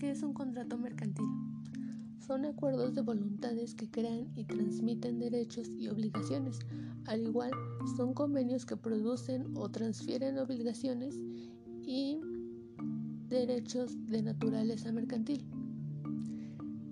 ¿Qué 0.00 0.10
es 0.10 0.22
un 0.22 0.32
contrato 0.32 0.78
mercantil? 0.78 1.26
Son 2.26 2.46
acuerdos 2.46 2.94
de 2.94 3.02
voluntades 3.02 3.74
que 3.74 3.90
crean 3.90 4.28
y 4.34 4.44
transmiten 4.44 5.18
derechos 5.18 5.68
y 5.78 5.88
obligaciones. 5.88 6.58
Al 7.04 7.22
igual, 7.22 7.50
son 7.98 8.14
convenios 8.14 8.64
que 8.64 8.78
producen 8.78 9.54
o 9.56 9.68
transfieren 9.68 10.38
obligaciones 10.38 11.14
y 11.82 12.18
derechos 13.28 13.94
de 14.08 14.22
naturaleza 14.22 14.90
mercantil. 14.90 15.44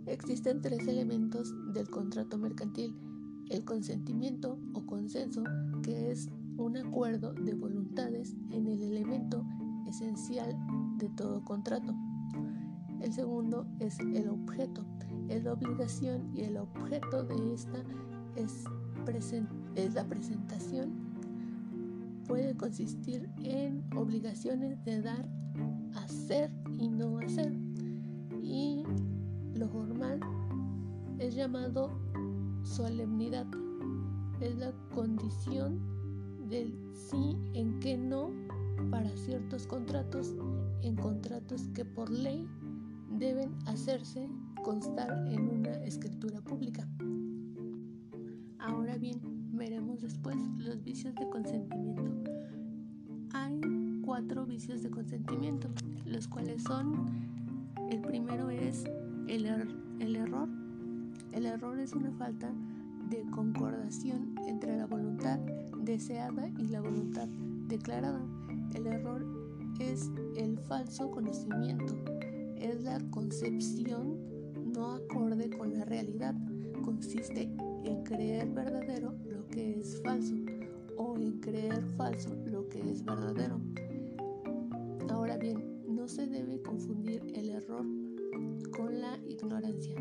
Existen 0.05 0.61
tres 0.61 0.87
elementos 0.87 1.55
del 1.73 1.89
contrato 1.89 2.37
mercantil. 2.37 2.95
El 3.49 3.65
consentimiento 3.65 4.59
consenso, 4.89 5.45
que 5.83 6.11
es 6.11 6.29
un 6.57 6.77
acuerdo 6.77 7.33
de 7.33 7.55
voluntades 7.55 8.35
en 8.51 8.67
el 8.67 8.83
elemento 8.83 9.45
esencial 9.87 10.57
de 10.99 11.09
todo 11.11 11.45
contrato. 11.45 11.95
El 13.01 13.13
segundo 13.13 13.67
es 13.79 13.99
el 14.01 14.29
objeto. 14.29 14.85
Es 15.29 15.45
la 15.45 15.53
obligación 15.53 16.31
y 16.35 16.43
el 16.43 16.57
objeto 16.57 17.23
de 17.23 17.55
esta 17.55 17.85
es, 18.35 18.65
la 19.95 20.05
presentación. 20.05 20.91
Puede 22.27 22.57
consistir 22.57 23.29
en 23.43 23.85
obligaciones 23.97 24.85
de 24.85 25.01
dar, 25.01 25.29
hacer 25.95 26.51
y 26.79 26.89
no 26.89 27.19
hacer. 27.19 27.53
Y 28.43 28.83
lo 29.55 29.69
formal 29.69 30.21
es 31.19 31.35
llamado 31.35 31.91
solemnidad. 32.63 33.47
Es 34.41 34.57
la 34.57 34.73
condición 34.95 35.81
del 36.49 36.73
sí 36.95 37.37
en 37.55 37.81
que 37.81 37.97
no 37.97 38.31
para 38.91 39.15
ciertos 39.17 39.67
contratos, 39.67 40.35
en 40.83 40.97
contratos 40.97 41.69
que 41.75 41.85
por 41.85 42.09
ley 42.11 42.47
deben 43.19 43.55
hacerse 43.67 44.29
constar 44.63 45.27
en 45.29 45.49
una 45.49 45.73
escritura 45.85 46.41
pública. 46.41 46.89
Ahora 48.59 48.97
bien, 48.97 49.21
veremos 49.53 50.01
después 50.03 50.37
los 50.59 50.83
vicios 50.85 51.15
de 51.17 51.29
consentimiento. 51.29 52.31
Hay 53.33 53.61
cuatro 54.05 54.47
vicios 54.47 54.83
de 54.83 54.91
consentimiento, 54.91 55.69
los 56.07 56.29
cuales 56.29 56.63
son, 56.63 57.07
el 57.91 58.01
primero 58.01 58.51
es 58.51 58.85
el, 59.27 59.47
er-, 59.47 59.75
el 60.01 60.17
error. 60.17 60.49
El 61.33 61.47
error 61.47 61.79
es 61.79 61.93
una 61.93 62.11
falta 62.13 62.53
de 63.11 63.25
concordación 63.31 64.35
entre 64.47 64.77
la 64.77 64.87
voluntad 64.87 65.39
deseada 65.79 66.49
y 66.59 66.69
la 66.69 66.81
voluntad 66.81 67.29
declarada. 67.69 68.23
El 68.75 68.87
error 68.87 69.25
es 69.81 70.11
el 70.37 70.59
falso 70.59 71.11
conocimiento 71.11 71.95
es 72.61 72.83
la 72.83 72.99
concepción 73.11 74.19
no 74.73 74.95
acorde 74.95 75.51
con 75.57 75.73
la 75.73 75.85
realidad. 75.85 76.35
Consiste 76.83 77.43
en 77.85 78.03
creer 78.05 78.51
verdadero 78.51 79.15
lo 79.27 79.47
que 79.49 79.81
es 79.81 80.01
falso 80.03 80.35
o 80.97 81.17
en 81.17 81.41
creer 81.41 81.85
falso 81.97 82.35
lo 82.47 82.69
que 82.69 82.81
es 82.91 83.05
verdadero. 83.05 83.61
Ahora 85.11 85.37
bien, 85.37 85.83
no 85.87 86.09
se 86.09 86.27
debe 86.27 86.61
confundir 86.63 87.23
el 87.35 87.51
error 87.51 87.85
con 88.77 89.01
la 89.01 89.19
ignorancia, 89.27 89.97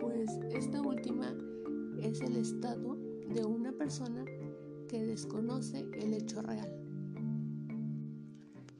pues 0.00 0.30
esta 0.50 0.80
última 0.80 1.34
es 2.02 2.20
el 2.20 2.36
estado 2.36 2.96
de 3.32 3.44
una 3.44 3.72
persona 3.72 4.24
que 4.88 5.06
desconoce 5.06 5.86
el 6.00 6.14
hecho 6.14 6.42
real. 6.42 6.68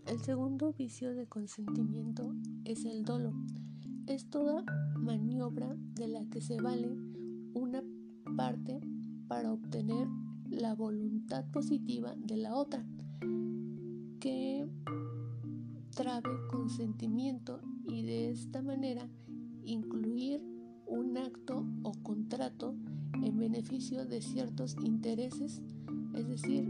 El 0.07 0.19
segundo 0.21 0.73
vicio 0.73 1.15
de 1.15 1.27
consentimiento 1.27 2.35
es 2.65 2.85
el 2.85 3.05
dolo. 3.05 3.33
Es 4.07 4.29
toda 4.29 4.65
maniobra 4.97 5.77
de 5.95 6.09
la 6.09 6.25
que 6.27 6.41
se 6.41 6.61
vale 6.61 6.91
una 7.55 7.83
parte 8.37 8.81
para 9.29 9.53
obtener 9.53 10.09
la 10.51 10.75
voluntad 10.75 11.45
positiva 11.53 12.15
de 12.17 12.37
la 12.37 12.57
otra, 12.57 12.85
que 14.21 14.67
trabe 15.95 16.29
consentimiento 16.51 17.61
y 17.85 18.03
de 18.03 18.31
esta 18.31 18.63
manera 18.63 19.09
incluir 19.65 20.43
un 20.87 21.17
acto 21.17 21.65
o 21.83 21.93
contrato 22.03 22.75
en 23.23 23.39
beneficio 23.39 24.05
de 24.05 24.21
ciertos 24.21 24.77
intereses, 24.85 25.63
es 26.15 26.29
decir, 26.29 26.69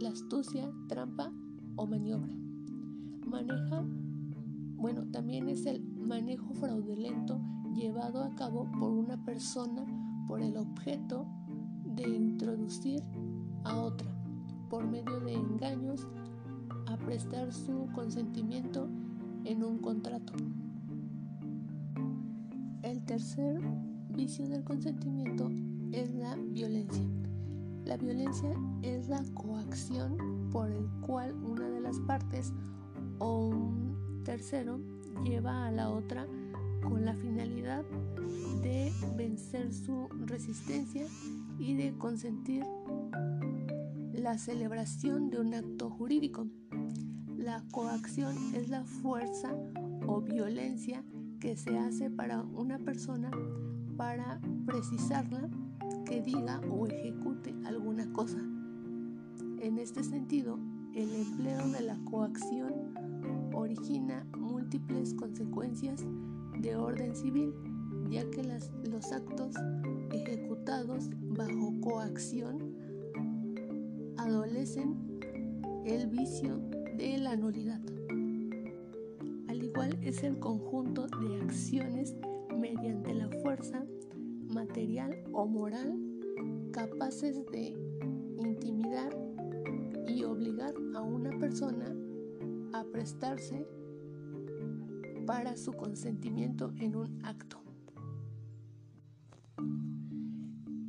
la 0.00 0.10
astucia, 0.10 0.70
trampa 0.88 1.32
o 1.76 1.86
maniobra. 1.86 2.34
Maneja, 3.26 3.84
bueno, 4.76 5.06
también 5.10 5.48
es 5.48 5.66
el 5.66 5.82
manejo 5.82 6.52
fraudulento 6.54 7.40
llevado 7.74 8.22
a 8.22 8.34
cabo 8.34 8.70
por 8.78 8.90
una 8.90 9.24
persona 9.24 9.84
por 10.28 10.42
el 10.42 10.56
objeto 10.56 11.26
de 11.84 12.08
introducir 12.08 13.02
a 13.64 13.76
otra 13.76 14.12
por 14.72 14.86
medio 14.86 15.20
de 15.20 15.34
engaños 15.34 16.06
a 16.86 16.96
prestar 16.96 17.52
su 17.52 17.88
consentimiento 17.94 18.88
en 19.44 19.62
un 19.62 19.76
contrato. 19.78 20.32
El 22.82 23.04
tercer 23.04 23.60
vicio 24.12 24.48
del 24.48 24.62
consentimiento 24.64 25.50
es 25.92 26.14
la 26.14 26.36
violencia. 26.36 27.02
La 27.84 27.96
violencia 27.96 28.54
es 28.82 29.08
la 29.08 29.22
coacción 29.34 30.50
por 30.50 30.70
el 30.70 30.86
cual 31.00 31.34
una 31.34 31.68
de 31.68 31.80
las 31.80 31.98
partes 32.00 32.52
o 33.18 33.48
un 33.48 34.22
tercero 34.24 34.78
lleva 35.24 35.66
a 35.66 35.72
la 35.72 35.90
otra 35.90 36.26
con 36.82 37.04
la 37.04 37.14
finalidad 37.14 37.84
de 38.62 38.92
vencer 39.16 39.72
su 39.72 40.08
resistencia 40.26 41.06
y 41.58 41.74
de 41.74 41.96
consentir 41.98 42.64
la 44.12 44.38
celebración 44.38 45.30
de 45.30 45.40
un 45.40 45.54
acto 45.54 45.90
jurídico. 45.90 46.46
La 47.36 47.64
coacción 47.72 48.36
es 48.54 48.68
la 48.68 48.84
fuerza 48.84 49.52
o 50.06 50.20
violencia 50.20 51.02
que 51.40 51.56
se 51.56 51.76
hace 51.76 52.08
para 52.08 52.42
una 52.42 52.78
persona 52.78 53.30
para 53.96 54.40
precisarla 54.66 55.48
que 56.06 56.20
diga 56.20 56.60
o 56.70 56.86
ejecute 56.86 57.54
alguna 57.64 58.12
cosa. 58.12 58.38
En 59.60 59.78
este 59.78 60.02
sentido, 60.02 60.58
el 60.94 61.14
empleo 61.14 61.68
de 61.68 61.80
la 61.82 61.96
coacción 62.04 62.94
origina 63.54 64.26
múltiples 64.36 65.14
consecuencias 65.14 66.04
de 66.58 66.76
orden 66.76 67.14
civil, 67.14 67.54
ya 68.10 68.28
que 68.30 68.42
los 68.42 69.12
actos 69.12 69.54
ejecutados 70.12 71.08
bajo 71.36 71.80
coacción 71.80 72.74
adolecen 74.16 75.20
el 75.84 76.08
vicio 76.08 76.58
de 76.96 77.18
la 77.18 77.36
nulidad. 77.36 77.80
Al 79.48 79.62
igual 79.62 79.98
es 80.02 80.22
el 80.22 80.38
conjunto 80.38 81.06
de 81.06 81.40
acciones 81.40 82.14
mediante 82.62 83.12
la 83.12 83.28
fuerza 83.42 83.84
material 84.46 85.24
o 85.32 85.46
moral 85.48 85.98
capaces 86.72 87.44
de 87.50 87.74
intimidar 88.38 89.12
y 90.06 90.22
obligar 90.22 90.72
a 90.94 91.00
una 91.00 91.36
persona 91.40 91.92
a 92.72 92.84
prestarse 92.84 93.66
para 95.26 95.56
su 95.56 95.72
consentimiento 95.72 96.72
en 96.78 96.94
un 96.94 97.18
acto. 97.24 97.60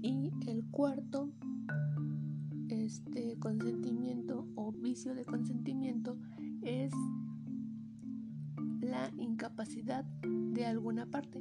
Y 0.04 0.32
el 0.46 0.64
cuarto 0.70 1.32
este 2.70 3.36
consentimiento 3.40 4.48
o 4.54 4.72
vicio 4.72 5.16
de 5.16 5.26
consentimiento 5.26 6.20
es 6.62 6.94
la 8.80 9.10
incapacidad 9.18 10.06
de 10.54 10.66
alguna 10.68 11.08
parte 11.08 11.40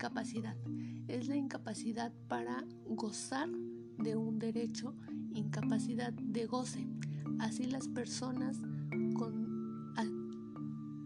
incapacidad 0.00 0.56
es 1.08 1.28
la 1.28 1.36
incapacidad 1.36 2.10
para 2.26 2.64
gozar 2.88 3.50
de 3.98 4.16
un 4.16 4.38
derecho, 4.38 4.96
incapacidad 5.34 6.10
de 6.10 6.46
goce. 6.46 6.88
Así 7.38 7.64
las 7.64 7.86
personas 7.86 8.56
con 9.14 9.50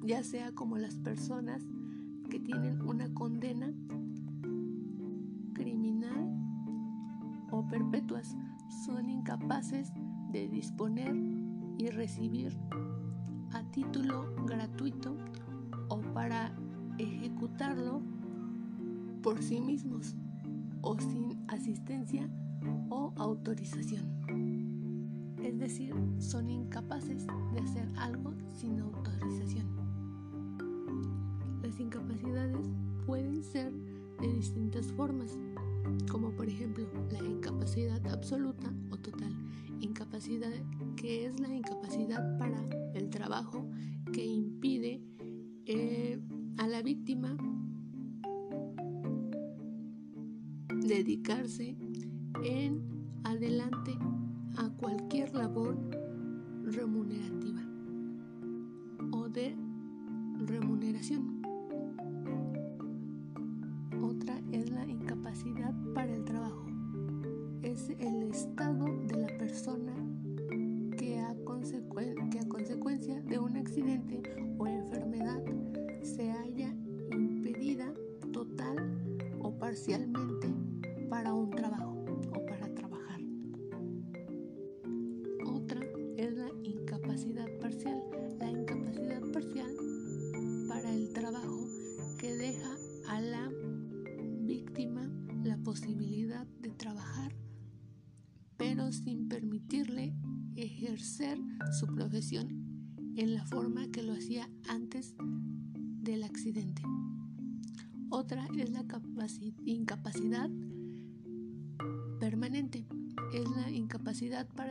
ya 0.05 0.23
sea 0.23 0.53
como 0.53 0.77
las 0.79 0.95
personas 0.99 1.67
que 2.31 2.39
tienen 2.39 2.83
una 2.83 3.13
condena 3.15 3.73
criminal 5.55 6.31
o 7.51 7.67
perpetuas 7.67 8.37
son 8.85 9.11
incapaces 9.11 9.93
de 10.31 10.47
disponer 10.47 11.17
y 11.79 11.89
recibir 11.89 12.57
a 13.55 13.65
título 13.73 14.37
gratuito 14.45 15.17
o 15.89 16.01
para 16.13 16.55
ejecutarlo 16.99 18.14
por 19.25 19.43
sí 19.43 19.59
mismos 19.59 20.15
o 20.83 21.01
sin 21.01 21.43
asistencia 21.49 22.29
o 22.91 23.11
autorización. 23.17 24.05
Es 25.43 25.59
decir, 25.59 25.95
son 26.19 26.51
incapaces 26.51 27.27
de 27.55 27.61
hacer 27.61 27.89
algo 27.97 28.35
sin 28.53 28.81
autorización. 28.81 29.67
Las 31.63 31.81
incapacidades 31.81 32.69
pueden 33.07 33.43
ser 33.43 33.73
de 34.21 34.31
distintas 34.31 34.93
formas, 34.93 35.39
como 36.13 36.31
por 36.37 36.47
ejemplo 36.47 36.87
la 37.11 37.25
incapacidad 37.27 38.07
absoluta 38.09 38.71
o 38.91 38.99
total, 38.99 39.35
incapacidad 39.81 40.53
que 40.97 41.25
es 41.25 41.41
la 41.41 41.49
incapacidad 41.49 42.37
para 42.37 42.63
el 42.93 43.09
trabajo 43.09 43.67
que 44.13 44.23
impide 44.23 44.94
Es 68.35 68.41
el 68.41 68.49
estado 68.49 68.84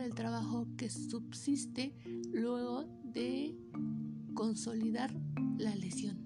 el 0.04 0.14
trabajo 0.14 0.66
que 0.76 0.90
subsiste 0.90 1.94
luego 2.30 2.84
de 3.04 3.56
consolidar 4.34 5.10
la 5.56 5.74
lesión. 5.76 6.18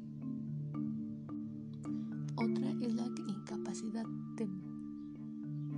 Otra 2.35 2.71
es 2.81 2.95
la 2.95 3.07
incapacidad 3.29 4.05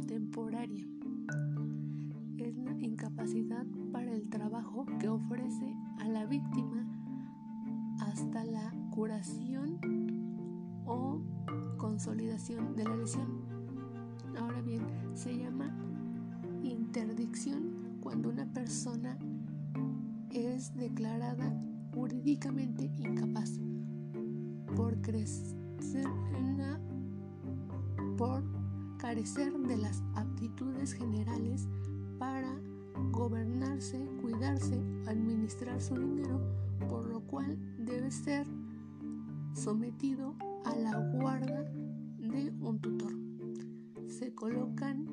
temporaria. 0.06 0.87
Es 2.38 2.56
la 2.56 2.73
incapacidad 2.81 3.67
para 3.93 4.14
el 4.14 4.31
trabajo 4.31 4.87
que 4.99 5.08
ofrece 5.08 5.75
a 5.99 6.08
la 6.08 6.25
víctima 6.25 6.87
hasta 8.00 8.44
la 8.44 8.73
curación 8.91 9.79
o 10.87 11.20
consolidación 11.76 12.75
de 12.76 12.85
la 12.85 12.96
lesión. 12.96 13.44
Ahora 14.38 14.62
bien, 14.62 14.87
se 15.12 15.37
llama 15.37 15.76
interdicción 16.62 17.80
cuando 18.00 18.29
una 18.29 18.47
persona 18.52 19.19
es 20.31 20.75
declarada 20.75 21.52
jurídicamente 21.94 22.91
incapaz 22.99 23.58
por 24.76 25.00
crecer 25.00 25.61
por 28.17 28.44
carecer 28.99 29.52
de 29.61 29.79
las 29.79 30.02
aptitudes 30.14 30.93
generales 30.93 31.67
para 32.19 32.55
gobernarse, 33.12 33.99
cuidarse, 34.20 34.79
administrar 35.06 35.81
su 35.81 35.94
dinero, 35.94 36.38
por 36.87 37.06
lo 37.06 37.20
cual 37.20 37.58
debe 37.79 38.11
ser 38.11 38.46
sometido 39.55 40.37
a 40.67 40.76
la 40.76 40.99
guarda 41.14 41.62
de 42.19 42.53
un 42.61 42.79
tutor. 42.79 43.12
Se 44.06 44.35
colocan 44.35 45.06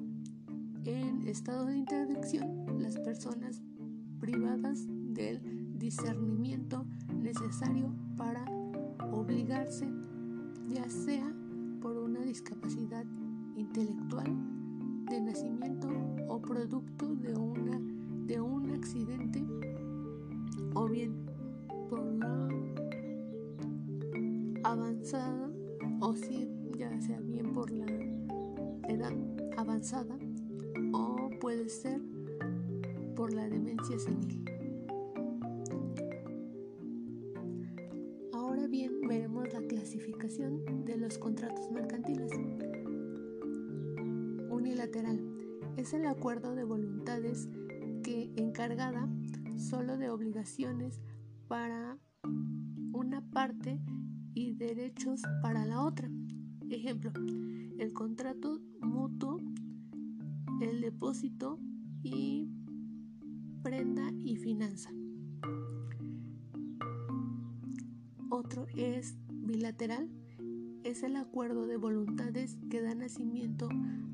en 0.88 1.28
estado 1.28 1.66
de 1.66 1.78
interdicción 1.78 2.81
las 2.81 2.98
personas 3.00 3.62
privadas 4.22 4.86
del 4.88 5.78
discernimiento 5.78 6.86
necesario 7.13 7.94
para 8.16 8.45
obligarse, 9.12 9.86
ya 10.69 10.89
sea 10.89 11.30
por 11.81 11.98
una 11.98 12.22
discapacidad 12.22 13.06
intelectual 13.57 14.34
de 15.10 15.22
nacimiento 15.22 15.89
o 16.30 16.42
producto 16.42 17.16
de, 17.16 17.36
una, 17.36 17.80
de 18.25 18.40
un 18.40 18.72
accidente 18.72 19.45
o 20.74 20.88
bien 20.88 21.27
ser 31.69 32.02
por 33.16 33.34
la 33.34 33.50
demencia 33.50 34.00
senil. 34.00 34.46
Ahora 38.34 38.68
bien, 38.68 39.02
veremos 39.08 39.52
la 39.54 39.62
clasificación 39.62 40.86
de 40.86 40.98
los 40.98 41.18
contratos 41.18 41.72
mercantiles. 41.72 42.31
Unilateral 44.50 45.19
es 45.78 45.94
el 45.94 46.06
acuerdo 46.06 46.56
de 46.56 46.64
voluntades 46.64 47.50
que 48.04 48.31
encargada 48.36 49.10
solo 49.58 49.98
de 49.98 50.10
obligaciones 50.10 51.02
para 51.48 51.98
una 52.94 53.22
parte 53.31 53.80
y 54.34 54.54
derechos 54.54 55.22
para 55.42 55.66
la 55.66 55.81
otra. 55.81 56.10
Ejemplo, 56.69 57.12
el 57.80 57.94
contrato 57.94 58.60
mutuo, 58.81 59.37
depósito 60.88 61.60
y 62.01 62.47
prenda 63.62 64.09
y 64.23 64.38
finanza. 64.38 64.90
Otro 68.30 68.68
es 68.73 69.18
bilateral, 69.30 70.09
es 70.85 71.04
el 71.04 71.18
acuerdo 71.18 71.68
de 71.68 71.76
voluntades 71.76 72.57
que 72.69 72.81
da 72.81 72.95
nacimiento 72.95 73.68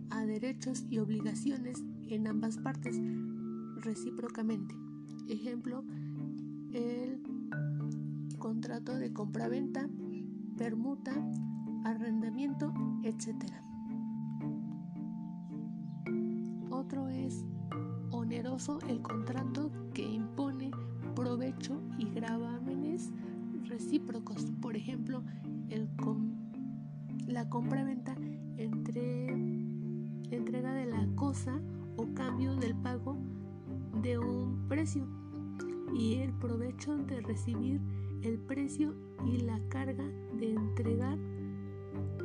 a 0.10 0.26
derechos 0.26 0.84
y 0.90 0.98
obligaciones 0.98 1.84
en 2.08 2.26
ambas 2.26 2.58
partes 2.58 3.00
recíprocamente. 3.76 4.74
Ejemplo, 5.30 5.86
el 6.72 7.22
contrato 8.40 8.96
de 8.96 9.14
compraventa, 9.14 9.88
permuta, 10.58 11.14
arrendamiento, 11.84 12.74
etc. 13.04 13.46
el 18.88 19.02
contrato 19.02 19.70
que 19.94 20.04
impone 20.04 20.72
provecho 21.16 21.82
y 21.98 22.06
gravámenes 22.06 23.12
recíprocos, 23.66 24.54
por 24.62 24.78
ejemplo, 24.78 25.22
el 25.70 25.90
la 27.28 27.50
compra-venta 27.50 28.16
entre 28.56 29.34
entrega 30.32 30.74
de 30.74 30.86
la 30.86 31.06
cosa 31.16 31.60
o 31.98 32.14
cambio 32.14 32.56
del 32.56 32.74
pago 32.76 33.18
de 34.02 34.18
un 34.18 34.66
precio 34.70 35.08
y 35.94 36.16
el 36.16 36.32
provecho 36.32 36.96
de 36.96 37.20
recibir 37.20 37.82
el 38.22 38.40
precio 38.40 38.96
y 39.26 39.42
la 39.42 39.60
carga 39.68 40.06
de 40.40 40.52
entregar 40.52 41.18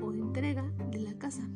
o 0.00 0.12
entrega 0.12 0.70
de 0.92 1.00
la 1.00 1.14
casa 1.14 1.48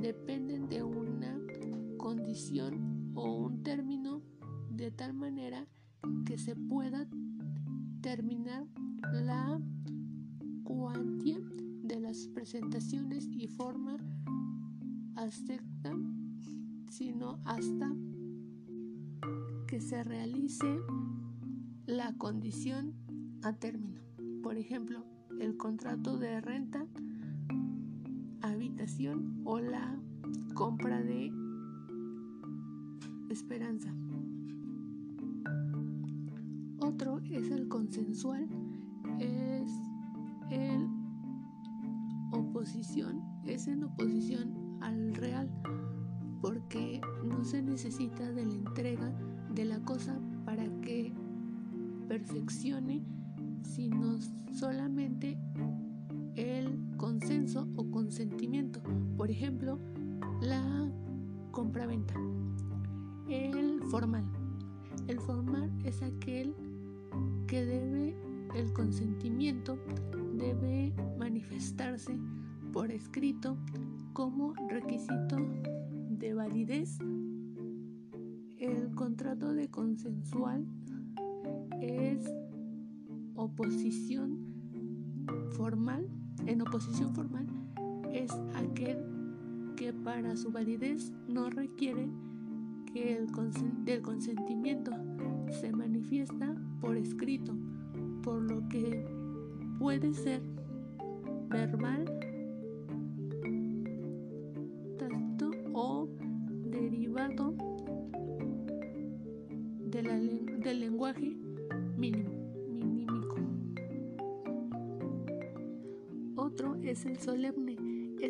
dependen 0.00 0.68
de 0.68 0.82
una 0.82 1.38
condición 1.98 3.12
o 3.14 3.34
un 3.34 3.62
término 3.62 4.22
de 4.70 4.90
tal 4.90 5.12
manera 5.14 5.66
que 6.24 6.38
se 6.38 6.56
pueda 6.56 7.06
terminar 8.00 8.66
la 9.12 9.60
cuantía 10.64 11.38
de 11.82 12.00
las 12.00 12.28
presentaciones 12.28 13.28
y 13.32 13.48
forma 13.48 13.96
acepta, 15.16 15.92
sino 16.90 17.38
hasta 17.44 17.92
que 19.66 19.80
se 19.80 20.04
realice 20.04 20.80
la 21.86 22.12
condición 22.16 22.94
a 23.42 23.52
término. 23.52 24.00
Por 24.42 24.56
ejemplo, 24.56 25.04
el 25.40 25.56
contrato 25.56 26.16
de 26.16 26.40
renta, 26.40 26.86
o 29.44 29.58
la 29.58 29.98
compra 30.54 31.02
de 31.02 31.32
esperanza. 33.30 33.92
Otro 36.78 37.18
es 37.18 37.50
el 37.50 37.68
consensual, 37.68 38.48
es 39.18 39.70
el 40.50 40.88
oposición, 42.32 43.22
es 43.44 43.66
en 43.66 43.84
oposición 43.84 44.78
al 44.80 45.14
real, 45.14 45.50
porque 46.40 47.00
no 47.24 47.44
se 47.44 47.62
necesita 47.62 48.30
de 48.32 48.44
la 48.44 48.54
entrega 48.54 49.12
de 49.54 49.64
la 49.64 49.80
cosa 49.80 50.20
para 50.44 50.64
que 50.80 51.12
perfeccione, 52.08 53.02
sino 53.62 54.18
solamente 54.52 55.38
el 56.36 56.78
consenso 56.96 57.66
o 57.76 57.90
consentimiento. 57.90 58.80
Por 59.16 59.30
ejemplo, 59.30 59.78
la 60.40 60.90
compraventa. 61.50 62.14
El 63.28 63.82
formal. 63.90 64.24
El 65.08 65.18
formal 65.20 65.70
es 65.84 66.02
aquel 66.02 66.54
que 67.46 67.64
debe 67.64 68.14
el 68.54 68.72
consentimiento 68.72 69.78
debe 70.34 70.94
manifestarse 71.18 72.18
por 72.72 72.90
escrito 72.90 73.56
como 74.12 74.54
requisito 74.68 75.36
de 76.10 76.34
validez. 76.34 76.98
El 78.58 78.94
contrato 78.94 79.52
de 79.52 79.68
consensual 79.68 80.66
es 81.80 82.24
oposición 83.34 84.38
formal. 85.52 86.08
En 86.46 86.62
oposición 86.62 87.12
formal 87.14 87.46
es 88.12 88.32
aquel 88.54 89.04
que 89.76 89.92
para 89.92 90.36
su 90.36 90.50
validez 90.50 91.12
no 91.28 91.50
requiere 91.50 92.08
que 92.92 93.16
el 93.16 93.26
del 93.84 94.00
consentimiento 94.00 94.92
se 95.60 95.72
manifiesta 95.72 96.54
por 96.80 96.96
escrito, 96.96 97.54
por 98.22 98.40
lo 98.50 98.66
que 98.68 99.04
puede 99.78 100.14
ser 100.14 100.40
verbal, 101.48 102.04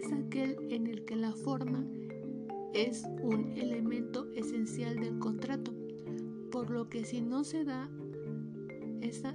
es 0.06 0.12
aquel 0.12 0.56
en 0.70 0.86
el 0.86 1.04
que 1.04 1.16
la 1.16 1.32
forma 1.32 1.84
es 2.75 3.04
un 3.22 3.52
elemento 3.56 4.26
esencial 4.34 4.96
del 4.96 5.18
contrato 5.18 5.75
por 6.50 6.70
lo 6.70 6.88
que 6.88 7.04
si 7.04 7.20
no 7.20 7.44
se 7.44 7.64
da 7.64 7.90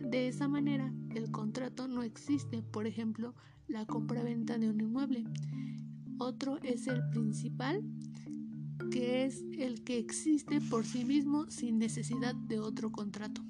de 0.09 0.27
esa 0.27 0.47
manera, 0.47 0.91
el 1.15 1.31
contrato 1.31 1.87
no 1.87 2.03
existe, 2.03 2.61
por 2.61 2.87
ejemplo, 2.87 3.35
la 3.67 3.85
compra-venta 3.85 4.57
de 4.57 4.69
un 4.69 4.81
inmueble. 4.81 5.23
Otro 6.17 6.57
es 6.63 6.87
el 6.87 7.07
principal, 7.09 7.83
que 8.91 9.23
es 9.25 9.43
el 9.57 9.83
que 9.83 9.97
existe 9.97 10.59
por 10.61 10.83
sí 10.83 11.05
mismo 11.05 11.49
sin 11.49 11.77
necesidad 11.77 12.33
de 12.33 12.59
otro 12.59 12.91
contrato. 12.91 13.41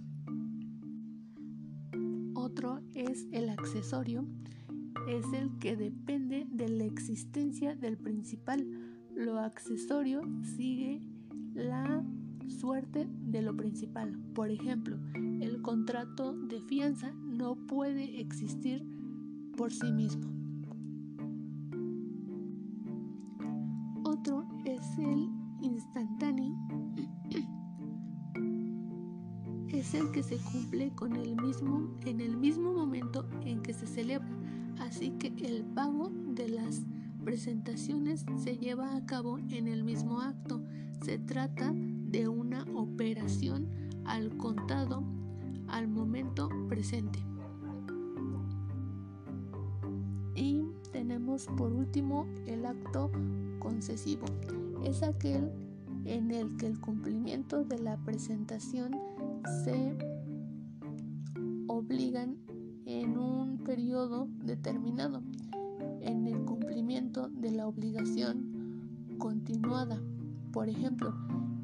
Otro 2.33 2.81
es 2.93 3.27
el 3.31 3.49
accesorio, 3.49 4.25
es 5.08 5.25
el 5.34 5.58
que 5.60 5.75
depende 5.75 6.48
de 6.50 6.70
la 6.70 6.86
existencia 6.86 7.75
del 7.75 7.98
principal. 7.98 8.65
Lo 9.15 9.39
accesorio 9.39 10.22
sigue 10.43 11.01
la 11.53 12.03
suerte 12.48 13.08
de 13.10 13.41
lo 13.41 13.55
principal. 13.55 14.17
Por 14.34 14.50
ejemplo, 14.51 14.98
el 15.41 15.62
contrato 15.62 16.34
de 16.34 16.62
fianza 16.62 17.12
no 17.12 17.55
puede 17.55 18.20
existir 18.20 18.86
por 19.58 19.72
sí 19.72 19.91
mismo. 19.91 20.29
Otro 24.03 24.48
es 24.65 24.81
el 24.98 25.29
instantáneo. 25.62 26.55
Es 29.67 29.93
el 29.93 30.12
que 30.12 30.22
se 30.22 30.38
cumple 30.38 30.91
con 30.93 31.15
el 31.15 31.36
mismo 31.41 31.89
en 32.05 32.20
el 32.20 32.38
mismo 32.38 32.74
momento 32.74 33.27
en 33.46 33.62
que 33.62 33.74
se 33.74 33.88
celebra, 33.88 34.29
así 34.91 35.12
que 35.12 35.33
el 35.48 35.63
pago 35.63 36.12
de 36.36 36.50
las 36.50 36.81
presentaciones 37.24 38.25
se 38.36 38.57
lleva 38.57 38.98
a 38.98 39.05
cabo 39.05 39.39
en 39.50 39.69
el 39.69 39.86
mismo 39.86 40.19
acto. 40.19 40.62
Se 41.05 41.17
trata 41.17 41.74
de 41.74 42.27
una 42.27 42.65
operación 42.75 43.69
al 44.03 44.36
contado 44.36 45.01
al 45.69 45.88
momento 45.88 46.50
presente. 46.67 47.19
Y 50.36 50.65
tenemos 50.91 51.48
por 51.57 51.71
último 51.71 52.27
el 52.45 52.65
acto 52.65 53.12
concesivo. 53.60 54.25
Es 54.83 55.03
aquel 55.03 55.50
en 56.03 56.31
el 56.31 56.57
que 56.57 56.67
el 56.67 56.81
cumplimiento 56.81 57.63
de 57.63 57.79
la 57.79 57.95
presentación 58.03 58.91
se 59.63 59.95
obligan 61.67 62.36
en 62.86 63.17
un 63.17 63.60
periodo 63.71 64.27
determinado, 64.43 65.23
en 66.01 66.27
el 66.27 66.43
cumplimiento 66.43 67.29
de 67.29 67.51
la 67.51 67.67
obligación 67.67 69.15
continuada. 69.17 69.97
Por 70.51 70.67
ejemplo, 70.67 71.13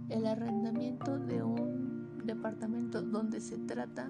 el 0.08 0.26
arrendamiento 0.26 1.20
de 1.20 1.44
un 1.44 2.08
departamento 2.24 3.02
donde 3.02 3.42
se 3.42 3.58
trata 3.58 4.10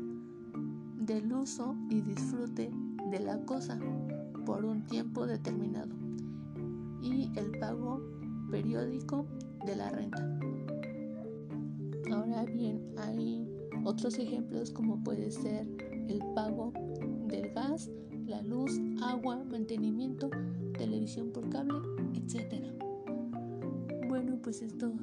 del 0.99 1.33
uso 1.33 1.75
y 1.89 2.01
disfrute 2.01 2.69
de 3.09 3.19
la 3.19 3.43
cosa 3.45 3.79
por 4.45 4.63
un 4.63 4.83
tiempo 4.83 5.25
determinado 5.25 5.95
y 7.01 7.31
el 7.35 7.57
pago 7.57 7.99
periódico 8.51 9.25
de 9.65 9.75
la 9.75 9.89
renta. 9.89 10.39
Ahora 12.11 12.45
bien, 12.45 12.79
hay 12.95 13.49
otros 13.83 14.19
ejemplos 14.19 14.69
como 14.69 15.03
puede 15.03 15.31
ser 15.31 15.67
el 16.07 16.19
pago 16.35 16.71
del 17.27 17.51
gas, 17.53 17.89
la 18.25 18.41
luz, 18.41 18.71
agua, 19.01 19.43
mantenimiento, 19.43 20.29
televisión 20.77 21.31
por 21.31 21.49
cable, 21.49 21.79
etc. 22.13 22.63
Bueno, 24.07 24.39
pues 24.41 24.61
esto, 24.61 24.93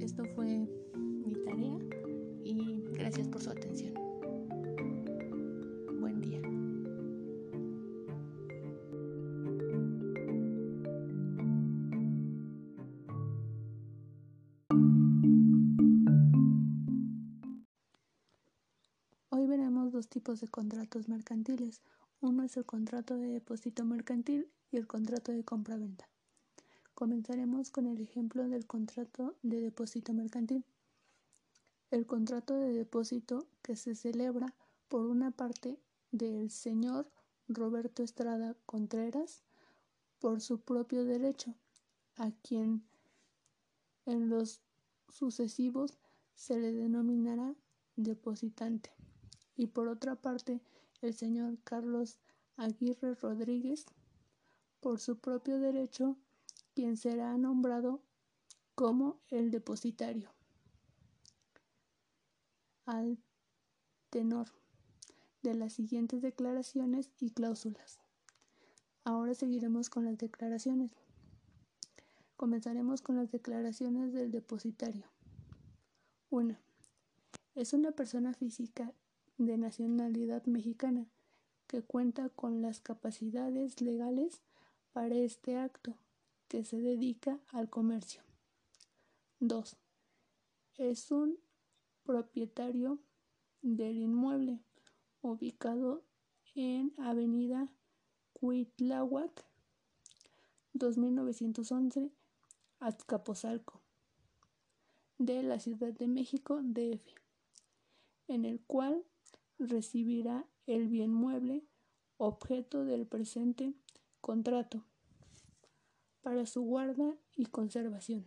esto 0.00 0.24
fue 0.34 0.66
mi 0.96 1.32
tarea 1.44 1.78
y 2.44 2.84
gracias 2.92 3.28
por 3.28 3.42
su 3.42 3.50
atención. 3.50 4.01
De 20.22 20.46
contratos 20.46 21.08
mercantiles. 21.08 21.82
Uno 22.20 22.44
es 22.44 22.56
el 22.56 22.64
contrato 22.64 23.16
de 23.16 23.26
depósito 23.26 23.84
mercantil 23.84 24.48
y 24.70 24.76
el 24.76 24.86
contrato 24.86 25.32
de 25.32 25.42
compra-venta. 25.42 26.08
Comenzaremos 26.94 27.72
con 27.72 27.86
el 27.86 28.00
ejemplo 28.00 28.48
del 28.48 28.64
contrato 28.64 29.34
de 29.42 29.60
depósito 29.60 30.12
mercantil. 30.12 30.64
El 31.90 32.06
contrato 32.06 32.54
de 32.54 32.72
depósito 32.72 33.48
que 33.62 33.74
se 33.74 33.96
celebra 33.96 34.54
por 34.88 35.06
una 35.06 35.32
parte 35.32 35.80
del 36.12 36.50
señor 36.50 37.10
Roberto 37.48 38.04
Estrada 38.04 38.54
Contreras 38.64 39.42
por 40.20 40.40
su 40.40 40.60
propio 40.60 41.04
derecho, 41.04 41.52
a 42.16 42.30
quien 42.30 42.84
en 44.06 44.28
los 44.28 44.60
sucesivos 45.08 45.98
se 46.36 46.60
le 46.60 46.72
denominará 46.72 47.56
depositante, 47.96 48.90
y 49.56 49.66
por 49.68 49.88
otra 49.88 50.16
parte 50.16 50.60
el 51.00 51.14
señor 51.14 51.58
Carlos 51.64 52.18
Aguirre 52.56 53.14
Rodríguez, 53.14 53.86
por 54.80 55.00
su 55.00 55.18
propio 55.18 55.58
derecho, 55.58 56.16
quien 56.74 56.96
será 56.96 57.36
nombrado 57.38 58.00
como 58.74 59.20
el 59.28 59.50
depositario. 59.50 60.30
Al 62.86 63.18
tenor 64.10 64.48
de 65.42 65.54
las 65.54 65.72
siguientes 65.72 66.22
declaraciones 66.22 67.10
y 67.18 67.30
cláusulas. 67.30 67.98
Ahora 69.04 69.34
seguiremos 69.34 69.90
con 69.90 70.04
las 70.04 70.18
declaraciones. 70.18 70.90
Comenzaremos 72.36 73.02
con 73.02 73.16
las 73.16 73.30
declaraciones 73.30 74.12
del 74.12 74.30
depositario. 74.30 75.06
1. 76.30 76.56
Es 77.54 77.72
una 77.72 77.92
persona 77.92 78.32
física 78.32 78.92
de 79.46 79.58
nacionalidad 79.58 80.44
mexicana 80.46 81.06
que 81.66 81.82
cuenta 81.82 82.28
con 82.28 82.62
las 82.62 82.80
capacidades 82.80 83.80
legales 83.80 84.42
para 84.92 85.14
este 85.14 85.56
acto, 85.56 85.96
que 86.48 86.64
se 86.64 86.78
dedica 86.80 87.40
al 87.48 87.70
comercio. 87.70 88.22
2. 89.40 89.76
Es 90.76 91.10
un 91.10 91.38
propietario 92.04 92.98
del 93.62 93.96
inmueble 93.96 94.60
ubicado 95.22 96.04
en 96.54 96.92
Avenida 96.98 97.72
Cuitláhuac 98.34 99.46
2911 100.74 102.10
Azcapotzalco 102.80 103.80
de 105.18 105.42
la 105.42 105.60
Ciudad 105.60 105.92
de 105.92 106.08
México 106.08 106.60
DF, 106.62 107.06
en 108.28 108.44
el 108.44 108.60
cual 108.60 109.04
recibirá 109.68 110.44
el 110.66 110.88
bien 110.88 111.12
mueble 111.12 111.64
objeto 112.18 112.84
del 112.84 113.06
presente 113.06 113.74
contrato 114.20 114.84
para 116.22 116.46
su 116.46 116.62
guarda 116.62 117.16
y 117.36 117.46
conservación. 117.46 118.26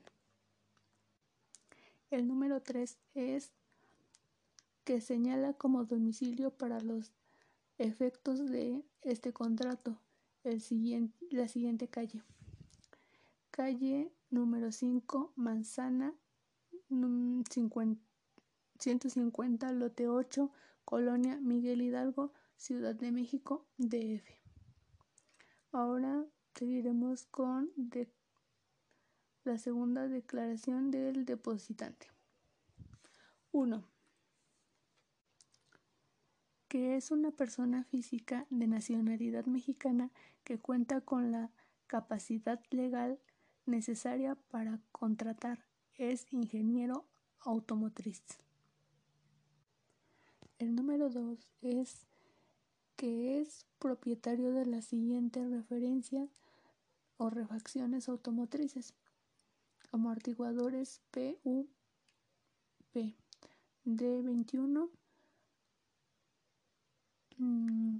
El 2.11 2.27
número 2.27 2.61
3 2.61 2.97
es 3.15 3.51
que 4.83 5.01
señala 5.01 5.53
como 5.53 5.85
domicilio 5.85 6.51
para 6.51 6.79
los 6.79 7.11
efectos 7.77 8.45
de 8.49 8.83
este 9.01 9.33
contrato 9.33 9.97
el 10.43 10.61
siguiente, 10.61 11.17
la 11.31 11.47
siguiente 11.47 11.87
calle. 11.87 12.21
Calle 13.51 14.11
número 14.29 14.71
5, 14.71 15.33
Manzana 15.35 16.13
150, 18.79 19.71
lote 19.71 20.07
8, 20.07 20.51
Colonia 20.85 21.37
Miguel 21.41 21.81
Hidalgo, 21.81 22.31
Ciudad 22.55 22.95
de 22.95 23.11
México, 23.11 23.67
DF. 23.77 24.25
Ahora 25.71 26.25
seguiremos 26.53 27.25
con 27.25 27.71
la 29.43 29.57
segunda 29.57 30.07
declaración 30.07 30.91
del 30.91 31.25
depositante. 31.25 32.07
1 33.51 33.95
que 36.75 36.97
es 36.97 37.09
una 37.09 37.31
persona 37.31 37.85
física 37.85 38.47
de 38.49 38.67
nacionalidad 38.67 39.45
mexicana 39.45 40.11
que 40.43 40.59
cuenta 40.59 40.99
con 40.99 41.31
la 41.31 41.49
capacidad 41.87 42.59
legal 42.69 43.17
necesaria 43.65 44.35
para 44.49 44.81
contratar. 44.91 45.63
Es 45.93 46.27
ingeniero 46.33 47.05
automotriz. 47.39 48.23
El 50.59 50.75
número 50.75 51.09
2 51.09 51.39
es 51.61 52.07
que 52.95 53.41
es 53.41 53.65
propietario 53.79 54.51
de 54.51 54.65
las 54.65 54.85
siguientes 54.85 55.49
referencias 55.49 56.29
o 57.17 57.29
refacciones 57.29 58.09
automotrices. 58.09 58.93
Amortiguadores 59.91 61.01
PUP 61.11 61.67
D21 63.85 64.89
Mm, 67.37 67.97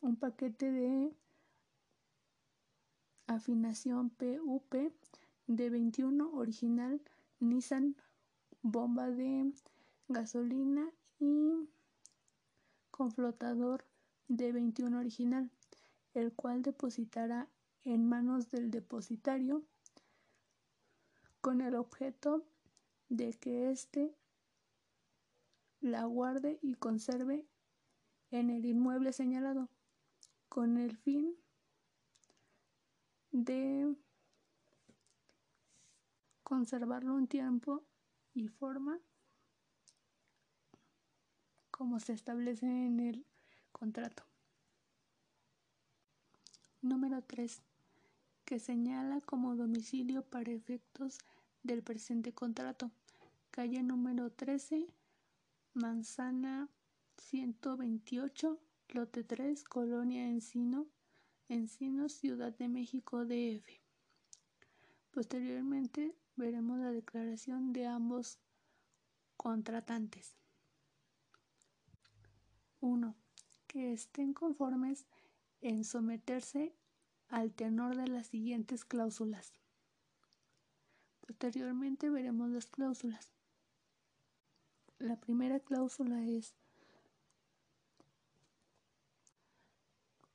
un 0.00 0.16
paquete 0.16 0.72
de 0.72 1.12
afinación 3.28 4.10
PUP 4.10 4.74
de 5.46 5.70
21 5.70 6.32
original 6.32 7.00
Nissan 7.38 7.94
bomba 8.62 9.10
de 9.10 9.52
gasolina 10.08 10.90
y 11.18 11.68
con 12.90 13.12
flotador 13.12 13.84
de 14.28 14.52
21 14.52 14.98
original, 14.98 15.50
el 16.14 16.32
cual 16.32 16.62
depositará 16.62 17.48
en 17.84 18.08
manos 18.08 18.50
del 18.50 18.70
depositario 18.70 19.64
con 21.40 21.60
el 21.60 21.74
objeto 21.74 22.44
de 23.08 23.32
que 23.34 23.70
éste 23.70 24.14
la 25.80 26.04
guarde 26.04 26.58
y 26.60 26.74
conserve 26.74 27.46
en 28.30 28.50
el 28.50 28.66
inmueble 28.66 29.12
señalado 29.12 29.68
con 30.48 30.76
el 30.76 30.96
fin 30.96 31.36
de 33.30 33.94
conservarlo 36.42 37.14
un 37.14 37.28
tiempo 37.28 37.84
y 38.34 38.48
forma 38.48 38.98
como 41.78 42.00
se 42.00 42.12
establece 42.12 42.66
en 42.66 42.98
el 42.98 43.24
contrato. 43.70 44.24
Número 46.82 47.22
3. 47.22 47.62
Que 48.44 48.58
señala 48.58 49.20
como 49.20 49.54
domicilio 49.54 50.24
para 50.24 50.50
efectos 50.50 51.18
del 51.62 51.84
presente 51.84 52.32
contrato. 52.32 52.90
Calle 53.52 53.84
número 53.84 54.32
13, 54.32 54.88
Manzana 55.74 56.68
128, 57.18 58.58
lote 58.88 59.22
3, 59.22 59.62
Colonia 59.62 60.26
Encino, 60.26 60.88
Encino, 61.48 62.08
Ciudad 62.08 62.52
de 62.58 62.66
México, 62.66 63.24
DF. 63.24 63.68
Posteriormente 65.12 66.16
veremos 66.34 66.80
la 66.80 66.90
declaración 66.90 67.72
de 67.72 67.86
ambos 67.86 68.40
contratantes. 69.36 70.38
1. 72.80 73.14
Que 73.66 73.92
estén 73.92 74.32
conformes 74.32 75.06
en 75.60 75.84
someterse 75.84 76.74
al 77.28 77.52
tenor 77.52 77.96
de 77.96 78.08
las 78.08 78.28
siguientes 78.28 78.84
cláusulas. 78.84 79.52
Posteriormente 81.20 82.08
veremos 82.08 82.50
las 82.50 82.66
cláusulas. 82.66 83.32
La 84.98 85.16
primera 85.20 85.60
cláusula 85.60 86.24
es 86.24 86.54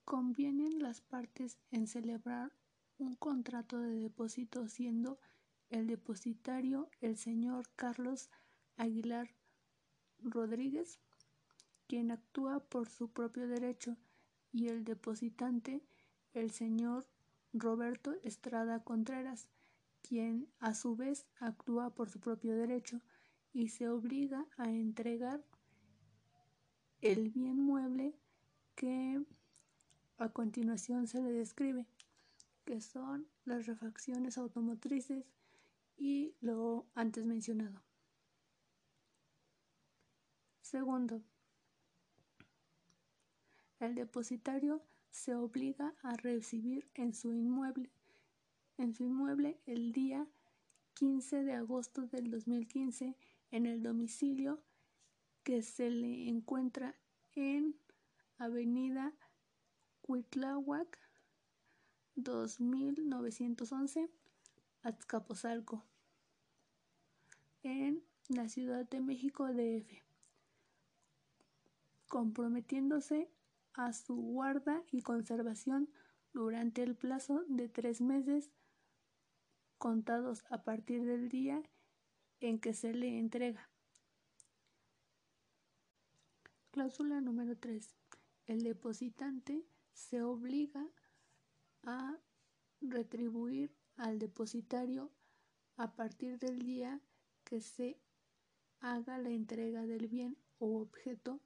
Convienen 0.06 0.80
las 0.80 1.02
partes 1.02 1.58
en 1.72 1.88
celebrar 1.88 2.52
un 3.00 3.16
contrato 3.16 3.80
de 3.80 3.96
depósito 3.96 4.68
siendo 4.68 5.18
el 5.70 5.88
depositario 5.88 6.90
el 7.02 7.18
señor 7.18 7.68
Carlos 7.76 8.30
Aguilar 8.78 9.30
Rodríguez, 10.20 11.00
quien 11.94 12.10
actúa 12.10 12.60
por 12.60 12.90
su 12.90 13.12
propio 13.12 13.48
derecho, 13.48 13.96
y 14.52 14.70
el 14.70 14.84
depositante 14.84 15.84
el 16.34 16.50
señor 16.50 17.06
Roberto 17.54 18.16
Estrada 18.24 18.84
Contreras, 18.84 19.48
quien 20.02 20.50
a 20.60 20.74
su 20.74 20.96
vez 20.96 21.28
actúa 21.40 21.92
por 21.92 22.10
su 22.10 22.20
propio 22.20 22.56
derecho 22.56 23.00
y 23.54 23.68
se 23.68 23.90
obliga 23.90 24.44
a 24.58 24.72
entregar 24.72 25.44
el 27.02 27.30
bien 27.30 27.62
mueble 27.62 28.16
que 28.74 29.24
a 30.18 30.30
continuación 30.30 31.06
se 31.06 31.22
le 31.22 31.32
describe, 31.32 31.86
que 32.66 32.82
son 32.82 33.28
las 33.46 33.68
refacciones 33.68 34.40
automotrices 34.40 35.28
y 35.96 36.34
lo 36.42 36.88
antes 36.96 37.28
mencionado. 37.28 37.84
Segundo, 40.64 41.22
el 43.86 43.96
depositario 43.96 44.82
se 45.12 45.36
obliga 45.36 45.94
a 46.02 46.16
recibir 46.16 46.90
en 46.96 47.14
su 47.14 47.34
inmueble, 47.34 47.92
en 48.78 48.94
su 48.94 49.04
inmueble 49.04 49.60
el 49.66 49.92
día 49.92 50.28
15 50.96 51.44
de 51.44 51.54
agosto 51.54 52.08
del 52.08 52.32
2015 52.32 53.16
en 53.52 53.66
el 53.66 53.84
domicilio 53.84 54.62
que 55.44 55.62
se 55.62 55.90
le 55.90 56.30
encuentra 56.30 56.96
en 57.36 57.76
Avenida 58.38 59.14
Cuitláhuac 60.02 61.00
2911 62.16 64.10
Azcapotzalco 64.84 65.84
en 67.64 68.04
la 68.30 68.48
Ciudad 68.50 68.88
de 68.90 69.00
México 69.00 69.48
DF, 69.48 69.90
comprometiéndose 72.08 73.30
a 73.74 73.94
su 73.94 74.16
guarda 74.16 74.84
y 74.92 75.02
conservación 75.02 75.90
durante 76.34 76.84
el 76.84 76.96
plazo 76.96 77.44
de 77.48 77.70
tres 77.70 78.02
meses 78.02 78.52
contados 79.78 80.44
a 80.50 80.64
partir 80.64 81.06
del 81.06 81.30
día 81.30 81.62
en 82.40 82.60
que 82.60 82.74
se 82.74 82.94
le 82.94 83.20
entrega. 83.20 83.70
Cláusula 86.72 87.22
número 87.22 87.58
3. 87.58 87.88
El 88.48 88.64
depositante 88.64 89.64
se 89.94 90.22
obliga 90.24 90.88
a 91.84 92.18
retribuir 92.82 93.76
al 93.96 94.20
depositario 94.20 95.12
a 95.78 95.96
partir 95.96 96.40
del 96.40 96.60
día 96.60 97.00
que 97.44 97.62
se 97.62 98.00
haga 98.80 99.18
la 99.18 99.30
entrega 99.30 99.86
del 99.86 100.08
bien 100.08 100.38
o 100.60 100.82
objeto 100.82 101.40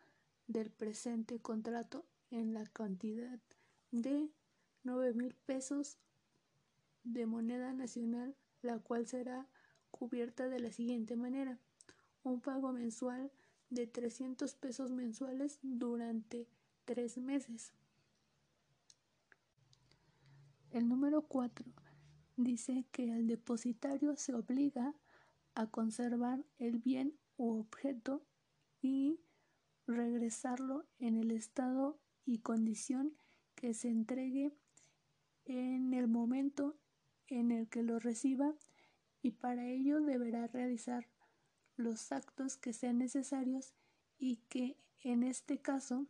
del 0.48 0.72
presente 0.72 1.40
contrato 1.40 2.06
en 2.32 2.54
la 2.54 2.66
cantidad 2.66 3.40
de 3.92 4.30
9 4.84 5.13
mil 5.13 5.36
pesos 5.46 5.98
de 7.04 7.26
moneda 7.26 7.74
nacional, 7.74 8.36
la 8.62 8.80
cual 8.80 9.08
será 9.08 9.48
cubierta 9.92 10.48
de 10.50 10.60
la 10.60 10.72
siguiente 10.72 11.16
manera. 11.16 11.60
Un 12.24 12.42
pago 12.42 12.72
mensual 12.74 13.32
de 13.70 13.88
300 13.88 14.56
pesos 14.56 14.92
mensuales 14.92 15.60
durante 15.62 16.48
tres 16.86 17.18
meses. 17.18 17.74
El 20.72 20.88
número 20.88 21.22
4 21.24 21.66
dice 22.36 22.86
que 22.92 23.12
el 23.12 23.28
depositario 23.28 24.16
se 24.16 24.34
obliga 24.34 24.94
a 25.56 25.68
conservar 25.68 26.46
el 26.60 26.78
bien 26.78 27.18
u 27.38 27.60
objeto 27.60 28.22
y 28.82 29.20
regresarlo 29.88 30.86
en 31.00 31.18
el 31.18 31.32
estado 31.32 31.98
y 32.28 32.40
condición 32.40 33.13
que 33.56 33.74
se 33.74 33.90
entregue 33.90 34.52
en 35.46 35.94
el 35.94 36.08
momento 36.08 36.78
en 37.28 37.52
el 37.52 37.68
que 37.68 37.82
lo 37.82 37.98
reciba 38.00 38.54
y 39.24 39.32
para 39.32 39.66
ello 39.66 40.00
deberá 40.02 40.46
realizar 40.48 41.08
los 41.78 42.12
actos 42.12 42.58
que 42.58 42.74
sean 42.74 43.00
necesarios 43.00 43.74
y 44.20 44.38
que 44.50 44.78
en 45.04 45.24
este 45.24 45.58
caso 45.58 46.06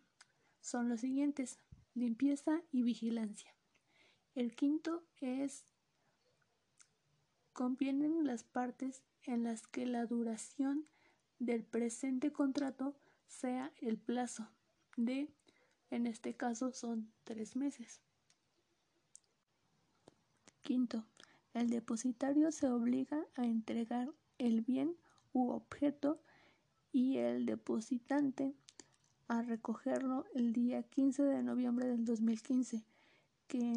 son 0.59 0.89
los 0.89 1.01
siguientes 1.01 1.59
limpieza 1.93 2.61
y 2.71 2.83
vigilancia. 2.83 3.53
El 4.35 4.55
quinto 4.55 5.03
es 5.19 5.65
convienen 7.53 8.25
las 8.25 8.43
partes 8.43 9.03
en 9.23 9.43
las 9.43 9.65
que 9.67 9.85
la 9.85 10.05
duración 10.05 10.85
del 11.39 11.63
presente 11.63 12.31
contrato 12.31 12.95
sea 13.27 13.71
el 13.81 13.97
plazo 13.97 14.47
de 14.95 15.29
en 15.91 16.07
este 16.07 16.35
caso 16.35 16.71
son 16.71 17.11
tres 17.23 17.55
meses. 17.55 18.01
Quinto 20.61 21.05
el 21.57 21.71
depositario 21.71 22.51
se 22.51 22.69
obliga 22.69 23.25
a 23.35 23.43
entregar 23.43 24.13
el 24.37 24.61
bien 24.61 24.95
u 25.33 25.49
objeto 25.49 26.21
y 26.91 27.17
el 27.17 27.47
depositante 27.47 28.53
a 29.27 29.41
recogerlo 29.41 30.25
el 30.35 30.53
día 30.53 30.83
15 30.83 31.23
de 31.23 31.41
noviembre 31.41 31.87
del 31.87 32.05
2015, 32.05 32.83
que, 33.47 33.73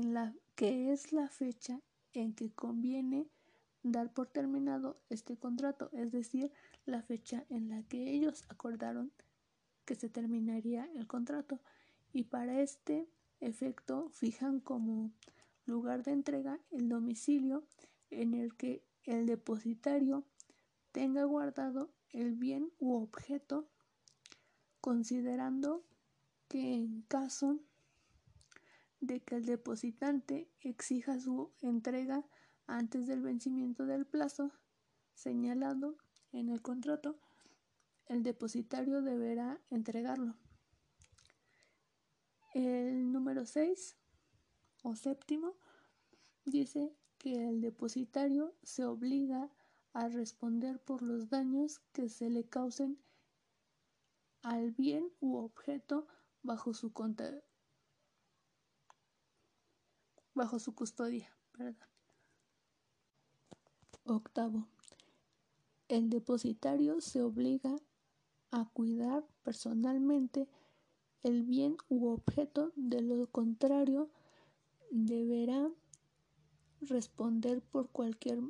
que 0.57 0.92
es 0.92 1.12
la 1.12 1.29
fecha 1.29 1.81
en 2.12 2.35
que 2.35 2.51
conviene 2.51 3.27
dar 3.83 4.12
por 4.12 4.27
terminado 4.27 5.01
este 5.09 5.38
contrato, 5.38 5.88
es 5.94 6.12
decir, 6.12 6.53
la 6.85 7.01
fecha 7.01 7.46
en 7.49 7.70
la 7.70 7.83
que 7.85 8.11
ellos 8.11 8.44
acordaron 8.51 9.11
que 9.87 9.94
se 9.94 10.11
terminaría 10.11 10.85
el 10.94 11.07
contrato 11.07 11.61
y 12.12 12.25
para 12.25 12.61
este 12.61 13.09
efecto 13.40 14.09
fijan 14.11 14.61
como 14.61 15.12
lugar 15.64 16.03
de 16.03 16.12
entrega 16.12 16.61
el 16.70 16.88
domicilio 16.88 17.64
en 18.11 18.35
el 18.35 18.57
que 18.57 18.85
el 19.05 19.27
depositario 19.27 20.25
tenga 20.92 21.25
guardado 21.25 21.90
el 22.11 22.35
bien 22.35 22.73
u 22.79 22.94
objeto, 22.94 23.68
considerando 24.81 25.85
que 26.49 26.75
en 26.75 27.03
caso 27.03 27.61
de 29.01 29.20
que 29.20 29.37
el 29.37 29.46
depositante 29.46 30.49
exija 30.61 31.18
su 31.20 31.53
entrega 31.61 32.27
antes 32.66 33.07
del 33.07 33.23
vencimiento 33.23 33.87
del 33.87 34.05
plazo 34.05 34.53
señalado 35.14 35.96
en 36.33 36.49
el 36.49 36.61
contrato, 36.61 37.18
el 38.07 38.23
depositario 38.23 39.03
deberá 39.03 39.61
entregarlo. 39.70 40.35
El 42.52 43.12
número 43.12 43.46
6 43.46 43.96
o 44.82 44.96
séptimo 44.96 45.54
dice 46.44 46.92
que 47.18 47.48
el 47.48 47.60
depositario 47.60 48.54
se 48.62 48.84
obliga 48.84 49.50
a 49.92 50.08
responder 50.08 50.80
por 50.80 51.02
los 51.02 51.28
daños 51.28 51.80
que 51.92 52.08
se 52.08 52.28
le 52.28 52.44
causen 52.44 52.98
al 54.42 54.72
bien 54.72 55.12
u 55.20 55.36
objeto 55.36 56.08
bajo 56.42 56.74
su, 56.74 56.92
bajo 60.34 60.58
su 60.58 60.74
custodia. 60.74 61.30
Octavo. 64.04 64.66
El 65.88 66.10
depositario 66.10 67.00
se 67.00 67.22
obliga 67.22 67.76
a 68.50 68.68
cuidar 68.72 69.24
personalmente 69.42 70.48
el 71.22 71.42
bien 71.42 71.76
u 71.88 72.09
objeto, 72.09 72.72
de 72.76 73.02
lo 73.02 73.26
contrario 73.28 74.09
deberá 74.90 75.70
responder 76.80 77.61
por 77.62 77.90
cualquier 77.90 78.40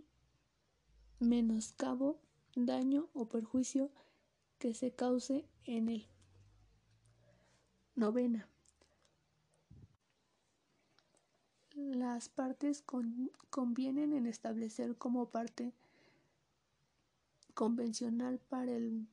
menoscabo, 1.19 2.19
daño 2.55 3.09
o 3.13 3.29
perjuicio 3.29 3.91
que 4.59 4.75
se 4.75 4.93
cause 4.93 5.45
en 5.65 5.89
él. 5.89 6.07
Novena. 7.95 8.49
Las 11.75 12.29
partes 12.29 12.85
convienen 13.51 14.13
en 14.13 14.27
establecer 14.27 14.97
como 14.97 15.31
parte 15.31 15.73
convencional 17.55 18.39
para 18.39 18.73
el 18.73 19.07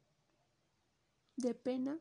de 1.37 1.53
pena 1.53 1.99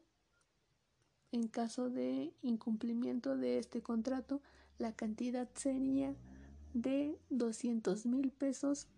en 1.37 1.49
caso 1.49 1.91
de 1.91 2.33
incumplimiento 2.43 3.37
de 3.37 3.59
este 3.59 3.83
contrato 3.83 4.41
la 4.79 4.93
cantidad 4.93 5.49
sería 5.55 6.15
de 6.75 7.19
200 7.31 8.07
mil 8.07 8.31
pesos 8.31 8.89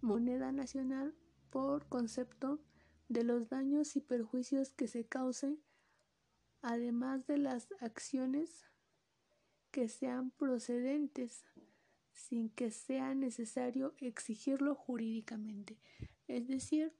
moneda 0.00 0.52
nacional 0.52 1.14
por 1.50 1.86
concepto 1.86 2.60
de 3.08 3.24
los 3.24 3.48
daños 3.48 3.96
y 3.96 4.00
perjuicios 4.00 4.70
que 4.70 4.86
se 4.86 5.04
causen, 5.04 5.58
además 6.62 7.26
de 7.26 7.38
las 7.38 7.68
acciones 7.80 8.64
que 9.70 9.88
sean 9.88 10.30
procedentes 10.30 11.44
sin 12.12 12.50
que 12.50 12.70
sea 12.70 13.14
necesario 13.14 13.94
exigirlo 13.98 14.74
jurídicamente. 14.74 15.78
Es 16.26 16.48
decir, 16.48 16.92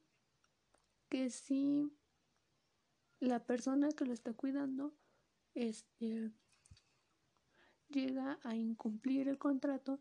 que 1.08 1.30
si 1.30 1.92
la 3.20 3.44
persona 3.44 3.90
que 3.90 4.04
lo 4.04 4.12
está 4.12 4.32
cuidando 4.32 4.94
este, 5.54 6.30
llega 7.88 8.38
a 8.42 8.54
incumplir 8.54 9.28
el 9.28 9.38
contrato, 9.38 10.00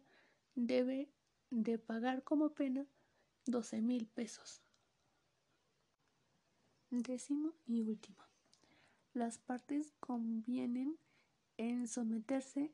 debe 0.56 1.12
de 1.49 1.80
pagar 1.80 2.23
como 2.23 2.53
pena 2.53 2.86
12 3.45 3.82
mil 3.82 4.08
pesos. 4.08 4.62
Décimo 6.89 7.53
y 7.65 7.82
último. 7.82 8.23
Las 9.13 9.39
partes 9.39 9.93
convienen 9.99 10.97
en 11.58 11.88
someterse 11.88 12.73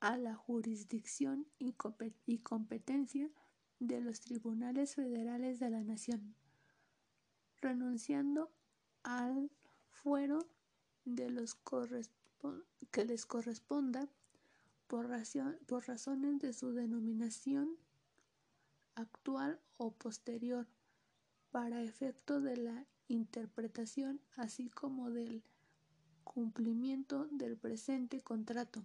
a 0.00 0.16
la 0.16 0.34
jurisdicción 0.34 1.46
y, 1.58 1.72
competencia 2.42 3.30
de 3.80 4.00
los 4.00 4.20
tribunales 4.20 4.94
federales 4.94 5.58
de 5.58 5.70
la 5.70 5.82
nación, 5.82 6.36
renunciando 7.60 8.52
al 9.02 9.50
fuero 10.02 10.46
de 11.04 11.30
los 11.30 11.56
que 12.90 13.04
les 13.04 13.26
corresponda 13.26 14.08
por, 14.86 15.08
por 15.66 15.86
razones 15.86 16.38
de 16.38 16.52
su 16.52 16.72
denominación 16.72 17.76
actual 18.94 19.60
o 19.76 19.92
posterior, 19.92 20.66
para 21.50 21.82
efecto 21.82 22.40
de 22.40 22.56
la 22.56 22.86
interpretación, 23.08 24.20
así 24.36 24.68
como 24.68 25.10
del 25.10 25.42
cumplimiento 26.24 27.26
del 27.30 27.56
presente 27.56 28.20
contrato. 28.20 28.84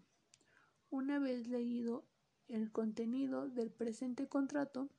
Una 0.90 1.20
vez 1.20 1.48
leído 1.48 2.04
el 2.48 2.72
contenido 2.72 3.50
del 3.50 3.70
presente 3.70 4.28
contrato, 4.28 4.90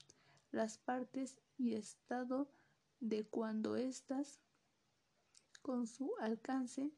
las 0.50 0.78
partes 0.78 1.36
y 1.58 1.74
estado 1.74 2.48
de 3.00 3.24
cuando 3.24 3.76
éstas, 3.76 4.40
con 5.64 5.86
su 5.86 6.12
alcance, 6.20 6.90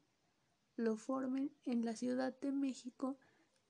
lo 0.75 0.97
formen 0.97 1.49
en 1.63 1.85
la 1.85 1.95
Ciudad 1.95 2.37
de 2.41 2.51
México, 2.51 3.17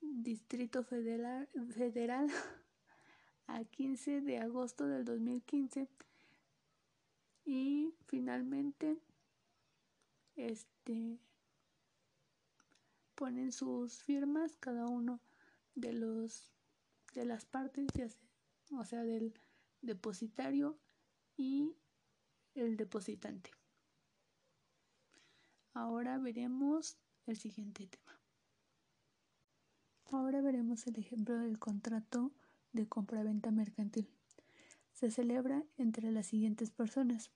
Distrito 0.01 0.83
Federal, 0.83 1.47
Federal 1.69 2.27
a 3.45 3.63
15 3.63 4.21
de 4.21 4.39
agosto 4.39 4.87
del 4.87 5.05
2015 5.05 5.87
y 7.45 7.93
finalmente 8.07 8.97
este 10.35 11.19
ponen 13.13 13.51
sus 13.51 14.01
firmas 14.01 14.57
cada 14.59 14.87
uno 14.87 15.19
de 15.75 15.93
los 15.93 16.51
de 17.13 17.23
las 17.25 17.45
partes 17.45 17.87
o 18.71 18.83
sea 18.83 19.03
del 19.03 19.39
depositario 19.81 20.79
y 21.37 21.75
el 22.55 22.77
depositante 22.77 23.56
ahora 25.77 26.17
veremos 26.17 26.97
el 27.27 27.37
siguiente 27.37 27.85
tema. 27.85 28.19
Ahora 30.11 30.41
veremos 30.41 30.87
el 30.87 30.97
ejemplo 30.97 31.37
del 31.37 31.59
contrato 31.59 32.31
de 32.73 32.87
compraventa 32.87 33.51
mercantil. 33.51 34.09
Se 34.93 35.11
celebra 35.11 35.63
entre 35.77 36.11
las 36.11 36.25
siguientes 36.25 36.71
personas. 36.71 37.29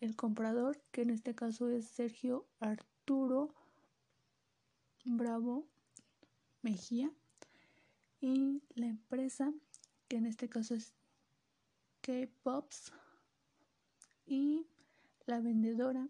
El 0.00 0.14
comprador 0.14 0.80
que 0.92 1.02
en 1.02 1.10
este 1.10 1.34
caso 1.34 1.68
es 1.68 1.86
Sergio 1.86 2.46
Arturo 2.60 3.52
Bravo 5.04 5.66
Mejía 6.62 7.10
y 8.20 8.62
la 8.74 8.86
empresa 8.86 9.52
que 10.08 10.16
en 10.18 10.26
este 10.26 10.48
caso 10.48 10.74
es 10.74 10.92
K-Pops 12.02 12.92
y 14.26 14.66
la 15.26 15.40
vendedora 15.40 16.08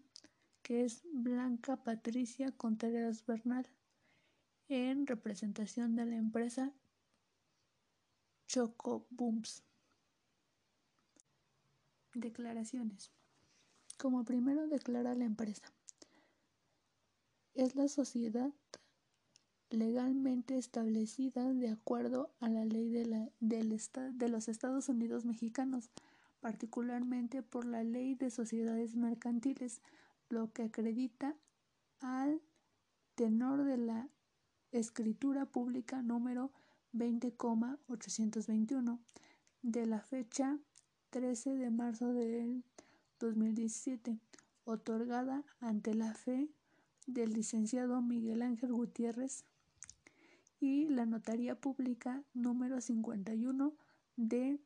que 0.67 0.83
es 0.83 1.03
Blanca 1.13 1.77
Patricia 1.77 2.51
Contreras 2.51 3.25
Bernal 3.25 3.65
en 4.67 5.07
representación 5.07 5.95
de 5.95 6.05
la 6.05 6.17
empresa 6.17 6.73
Choco 8.47 9.07
Booms. 9.09 9.63
Declaraciones. 12.13 13.13
Como 13.97 14.25
primero 14.25 14.67
declara 14.67 15.15
la 15.15 15.23
empresa. 15.23 15.71
Es 17.53 17.75
la 17.75 17.87
sociedad 17.87 18.51
legalmente 19.69 20.57
establecida 20.57 21.53
de 21.53 21.69
acuerdo 21.69 22.35
a 22.41 22.49
la 22.49 22.65
ley 22.65 22.89
de, 22.89 23.05
la, 23.05 23.29
del 23.39 23.79
de 24.17 24.27
los 24.27 24.49
Estados 24.49 24.89
Unidos 24.89 25.23
mexicanos, 25.23 25.91
particularmente 26.41 27.41
por 27.41 27.63
la 27.63 27.85
ley 27.85 28.15
de 28.15 28.31
sociedades 28.31 28.97
mercantiles, 28.97 29.81
lo 30.29 30.51
que 30.51 30.63
acredita 30.63 31.35
al 31.99 32.41
tenor 33.15 33.63
de 33.63 33.77
la 33.77 34.09
escritura 34.71 35.45
pública 35.45 36.01
número 36.01 36.51
20,821 36.93 38.99
de 39.61 39.85
la 39.85 40.01
fecha 40.01 40.57
13 41.09 41.55
de 41.55 41.69
marzo 41.71 42.13
del 42.13 42.63
2017, 43.19 44.19
otorgada 44.65 45.43
ante 45.59 45.93
la 45.93 46.13
fe 46.13 46.49
del 47.05 47.33
licenciado 47.33 48.01
Miguel 48.01 48.41
Ángel 48.41 48.73
Gutiérrez 48.73 49.45
y 50.59 50.89
la 50.89 51.05
Notaría 51.05 51.59
Pública 51.59 52.23
número 52.33 52.81
51 52.81 53.73
de 54.17 54.59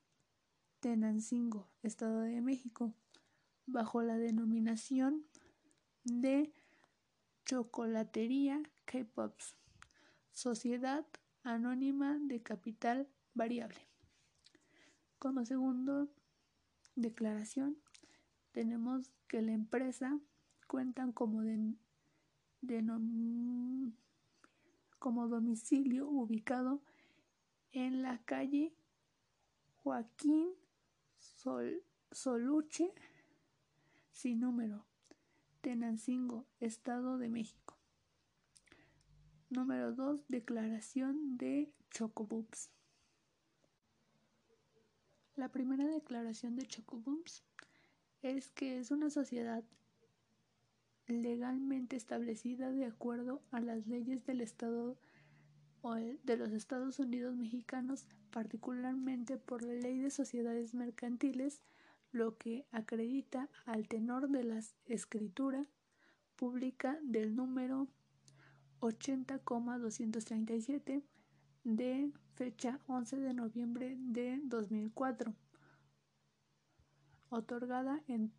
Tenancingo, 0.80 1.68
Estado 1.84 2.22
de 2.22 2.42
México, 2.42 2.94
bajo 3.68 4.02
la 4.02 4.18
denominación 4.18 5.24
de 6.04 6.52
Chocolatería 7.46 8.62
K-Pops, 8.86 9.56
Sociedad 10.32 11.06
Anónima 11.44 12.18
de 12.20 12.42
Capital 12.42 13.08
Variable. 13.34 13.80
Como 15.20 15.46
segundo 15.46 16.10
declaración, 16.96 17.78
tenemos 18.52 19.12
que 19.28 19.42
la 19.42 19.52
empresa 19.52 20.20
cuentan 20.68 21.12
como 21.12 21.42
de, 21.42 21.76
como 25.00 25.28
domicilio 25.28 26.08
ubicado 26.08 26.82
en 27.72 28.02
la 28.02 28.24
calle 28.24 28.74
Joaquín 29.84 30.50
Soluche, 32.12 32.94
sin 34.12 34.40
número, 34.42 34.86
Tenancingo, 35.62 36.48
Estado 36.60 37.20
de 37.20 37.30
México. 37.30 37.78
Número 39.52 39.94
2. 39.94 40.28
Declaración 40.28 41.38
de 41.38 41.72
Chocobooms. 41.92 42.72
La 45.36 45.50
primera 45.50 45.86
declaración 45.86 46.56
de 46.56 46.66
Chocobooms 46.66 47.44
es 48.24 48.50
que 48.50 48.80
es 48.80 48.90
una 48.90 49.12
sociedad 49.12 49.64
legalmente 51.06 51.96
establecida 51.96 52.72
de 52.72 52.86
acuerdo 52.86 53.44
a 53.52 53.60
las 53.60 53.86
leyes 53.86 54.26
del 54.26 54.42
Estado 54.42 54.98
o 55.84 55.94
de 55.94 56.38
los 56.38 56.52
Estados 56.54 56.98
Unidos 56.98 57.36
mexicanos, 57.36 58.08
particularmente 58.32 59.38
por 59.38 59.62
la 59.62 59.74
Ley 59.74 60.00
de 60.00 60.10
Sociedades 60.10 60.74
Mercantiles, 60.74 61.62
lo 62.12 62.38
que 62.38 62.68
acredita 62.72 63.50
al 63.66 63.88
tenor 63.88 64.30
de 64.30 64.44
la 64.44 64.60
escritura 64.86 65.66
pública 66.36 67.00
del 67.04 67.36
número 67.36 67.88
80,237 68.80 71.04
de 71.64 72.12
fecha 72.36 72.80
11 72.88 73.18
de 73.18 73.34
noviembre 73.34 73.96
de 74.00 74.40
2004, 74.44 75.34
otorgada 77.30 78.02
en 78.08 78.32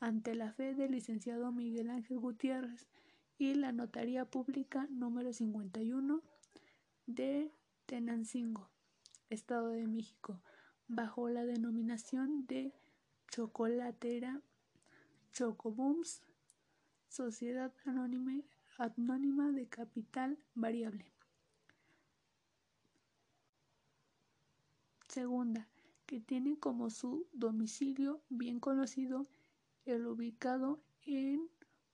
ante 0.00 0.34
la 0.34 0.52
fe 0.52 0.74
del 0.74 0.90
licenciado 0.92 1.52
Miguel 1.52 1.90
Ángel 1.90 2.18
Gutiérrez 2.18 2.88
y 3.38 3.54
la 3.54 3.72
Notaría 3.72 4.24
Pública 4.24 4.86
número 4.90 5.32
51 5.32 6.22
de 7.06 7.52
Tenancingo, 7.86 8.68
Estado 9.30 9.68
de 9.68 9.86
México, 9.86 10.40
bajo 10.88 11.28
la 11.28 11.44
denominación 11.44 12.46
de 12.46 12.74
Chocolatera 13.34 14.40
Chocobooms, 15.32 16.22
Sociedad 17.08 17.72
Anónima, 17.84 18.44
Anónima 18.78 19.50
de 19.50 19.66
Capital 19.66 20.38
Variable. 20.54 21.04
Segunda, 25.08 25.66
que 26.06 26.20
tiene 26.20 26.60
como 26.60 26.90
su 26.90 27.26
domicilio 27.32 28.20
bien 28.28 28.60
conocido 28.60 29.26
el 29.84 30.06
ubicado 30.06 30.78
en 31.02 31.50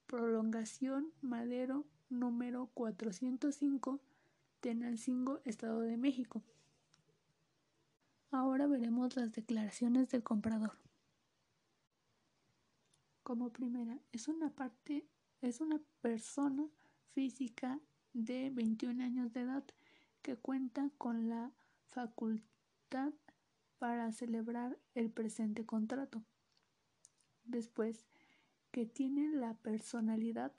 Prolongación 0.09 1.11
Madero 1.23 1.87
número 2.11 2.69
405, 2.75 3.99
Tenancingo, 4.61 5.41
Estado 5.47 5.81
de 5.81 5.97
México. 5.97 6.43
Ahora 8.31 8.67
veremos 8.67 9.17
las 9.17 9.33
declaraciones 9.33 10.11
del 10.11 10.23
comprador. 10.23 10.90
Como 13.31 13.53
primera, 13.53 13.97
es 14.11 14.27
una 14.27 14.51
parte, 14.51 15.07
es 15.41 15.61
una 15.61 15.81
persona 16.01 16.67
física 17.13 17.79
de 18.13 18.51
21 18.51 19.05
años 19.05 19.33
de 19.33 19.43
edad 19.43 19.63
que 20.21 20.35
cuenta 20.35 20.91
con 20.99 21.29
la 21.29 21.53
facultad 21.87 23.13
para 23.79 24.11
celebrar 24.11 24.81
el 24.97 25.13
presente 25.13 25.65
contrato. 25.65 26.25
Después 27.45 28.05
que 28.73 28.85
tiene 28.85 29.29
la 29.29 29.55
personalidad 29.55 30.53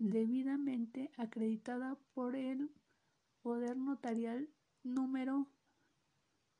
debidamente 0.00 1.12
acreditada 1.16 1.96
por 2.14 2.34
el 2.34 2.68
Poder 3.42 3.76
Notarial 3.76 4.48
número 4.82 5.46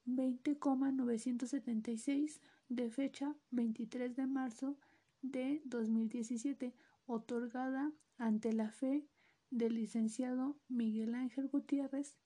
20,976 0.05 2.41
de 2.69 2.91
fecha 2.91 3.35
23 3.51 4.15
de 4.15 4.27
marzo 4.29 4.77
de 5.25 5.63
2017, 5.65 6.75
otorgada 7.07 7.93
ante 8.19 8.53
la 8.53 8.71
fe 8.71 9.07
del 9.51 9.75
licenciado 9.75 10.57
Miguel 10.69 11.15
Ángel 11.15 11.49
Gutiérrez 11.49 12.17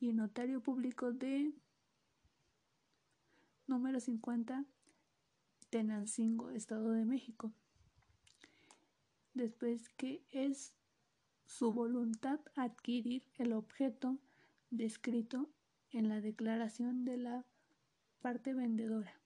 y 0.00 0.12
notario 0.12 0.62
público 0.62 1.12
de 1.12 1.52
número 3.66 4.00
50 4.00 4.64
Tenancingo, 5.70 6.50
Estado 6.50 6.92
de 6.92 7.04
México. 7.04 7.52
Después 9.32 9.88
que 9.90 10.22
es 10.30 10.74
su 11.46 11.72
voluntad 11.72 12.38
adquirir 12.54 13.24
el 13.36 13.52
objeto 13.52 14.18
descrito 14.70 15.50
en 15.90 16.08
la 16.08 16.20
declaración 16.20 17.04
de 17.04 17.16
la 17.16 17.44
parte 18.20 18.54
vendedora. 18.54 19.23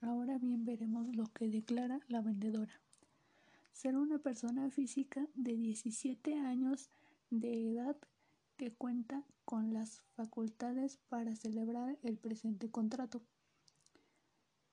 Ahora 0.00 0.38
bien 0.38 0.64
veremos 0.64 1.14
lo 1.16 1.26
que 1.26 1.48
declara 1.48 2.00
la 2.08 2.22
vendedora. 2.22 2.80
Ser 3.72 3.96
una 3.96 4.18
persona 4.18 4.70
física 4.70 5.26
de 5.34 5.56
17 5.56 6.38
años 6.38 6.90
de 7.30 7.72
edad 7.72 7.96
que 8.56 8.72
cuenta 8.72 9.24
con 9.44 9.72
las 9.72 10.02
facultades 10.14 10.98
para 11.08 11.34
celebrar 11.34 11.98
el 12.02 12.18
presente 12.18 12.70
contrato, 12.70 13.22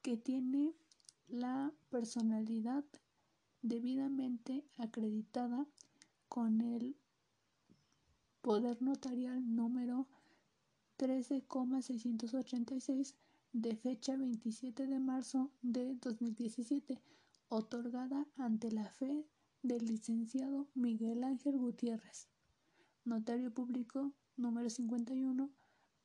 que 0.02 0.18
tiene 0.18 0.76
la 1.28 1.72
personalidad 1.90 2.84
debidamente 3.62 4.66
acreditada 4.78 5.66
con 6.30 6.62
el 6.62 6.96
poder 8.42 8.82
notarial 8.82 9.56
número 9.56 10.08
13,686 10.98 13.16
de 13.56 13.74
fecha 13.74 14.18
27 14.18 14.86
de 14.86 15.00
marzo 15.00 15.50
de 15.62 15.96
2017, 16.02 17.00
otorgada 17.48 18.28
ante 18.36 18.70
la 18.70 18.90
fe 18.90 19.26
del 19.64 19.86
licenciado 19.86 20.68
Miguel 20.76 21.24
Ángel 21.24 21.58
Gutiérrez, 21.58 22.28
notario 23.06 23.54
público 23.54 24.12
número 24.36 24.70
51 24.70 25.50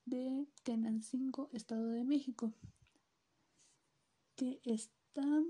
de 0.04 0.46
Tenancingo, 0.62 1.50
Estado 1.52 1.88
de 1.88 2.04
México, 2.04 2.52
que 4.36 4.60
está 4.62 5.42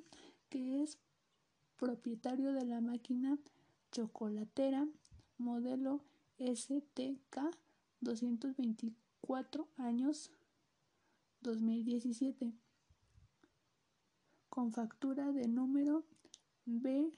que 0.49 0.83
es 0.83 0.99
propietario 1.77 2.55
de 2.55 2.65
la 2.65 2.81
máquina 2.81 3.39
chocolatera 3.93 4.89
modelo 5.37 6.03
STK 6.39 7.37
224 8.01 9.69
años 9.77 10.31
2017 11.40 12.53
con 14.48 14.72
factura 14.72 15.33
de 15.33 15.48
número 15.48 16.05
B 16.66 17.12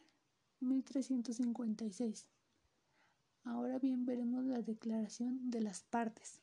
1356. 0.61 2.29
Ahora 3.45 3.79
bien 3.79 4.05
veremos 4.05 4.45
la 4.45 4.63
declaración 4.63 5.51
de 5.51 5.61
las 5.61 5.83
partes. 5.83 6.41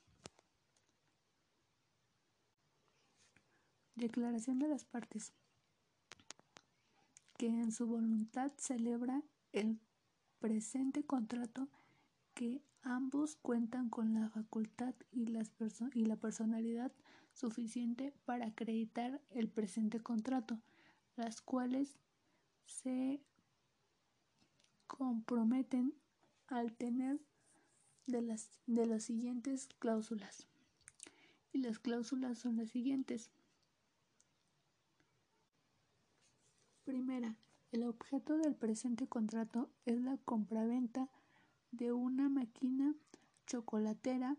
Declaración 3.95 4.59
de 4.59 4.67
las 4.67 4.85
partes 4.85 5.33
que 7.37 7.47
en 7.47 7.71
su 7.71 7.87
voluntad 7.87 8.51
celebra 8.57 9.23
el 9.53 9.79
presente 10.39 11.05
contrato 11.05 11.69
que 12.33 12.61
ambos 12.81 13.37
cuentan 13.37 13.89
con 13.89 14.13
la 14.13 14.29
facultad 14.29 14.93
y, 15.11 15.31
y 15.93 16.05
la 16.05 16.15
personalidad 16.17 16.91
suficiente 17.39 18.13
para 18.25 18.47
acreditar 18.47 19.21
el 19.31 19.47
presente 19.47 20.01
contrato, 20.01 20.59
las 21.15 21.41
cuales 21.41 21.97
se 22.65 23.21
comprometen 24.87 25.93
al 26.47 26.73
tener 26.73 27.19
de 28.07 28.21
las, 28.21 28.49
de 28.67 28.85
las 28.85 29.03
siguientes 29.03 29.69
cláusulas. 29.79 30.47
Y 31.53 31.59
las 31.59 31.79
cláusulas 31.79 32.37
son 32.37 32.57
las 32.57 32.69
siguientes. 32.69 33.31
Primera, 36.83 37.37
el 37.71 37.83
objeto 37.83 38.37
del 38.37 38.55
presente 38.55 39.07
contrato 39.07 39.69
es 39.85 40.01
la 40.01 40.17
compraventa 40.17 41.07
de 41.71 41.93
una 41.93 42.27
máquina 42.29 42.95
chocolatera 43.45 44.35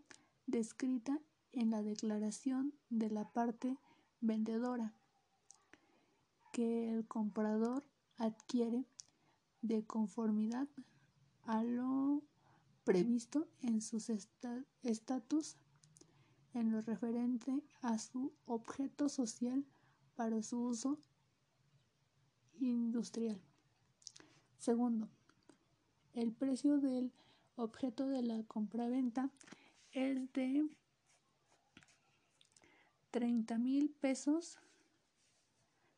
descrita 0.46 1.18
en 1.52 1.70
la 1.70 1.82
declaración 1.82 2.74
de 2.88 3.10
la 3.10 3.30
parte 3.32 3.76
vendedora 4.20 4.94
que 6.52 6.92
el 6.92 7.06
comprador 7.06 7.84
adquiere 8.16 8.84
de 9.62 9.84
conformidad 9.84 10.68
a 11.44 11.62
lo 11.62 12.22
previsto 12.84 13.48
en 13.62 13.80
sus 13.80 14.10
estatus 14.82 15.56
en 16.54 16.72
lo 16.72 16.82
referente 16.82 17.62
a 17.82 17.98
su 17.98 18.32
objeto 18.46 19.08
social 19.08 19.64
para 20.16 20.42
su 20.42 20.60
uso 20.60 20.98
industrial. 22.58 23.40
Segundo, 24.58 25.08
el 26.12 26.32
precio 26.32 26.78
del 26.78 27.12
objeto 27.56 28.08
de 28.08 28.22
la 28.22 28.42
compraventa 28.44 29.30
es 29.92 30.32
de 30.32 30.68
30 33.10 33.58
mil 33.58 33.90
pesos 33.90 34.58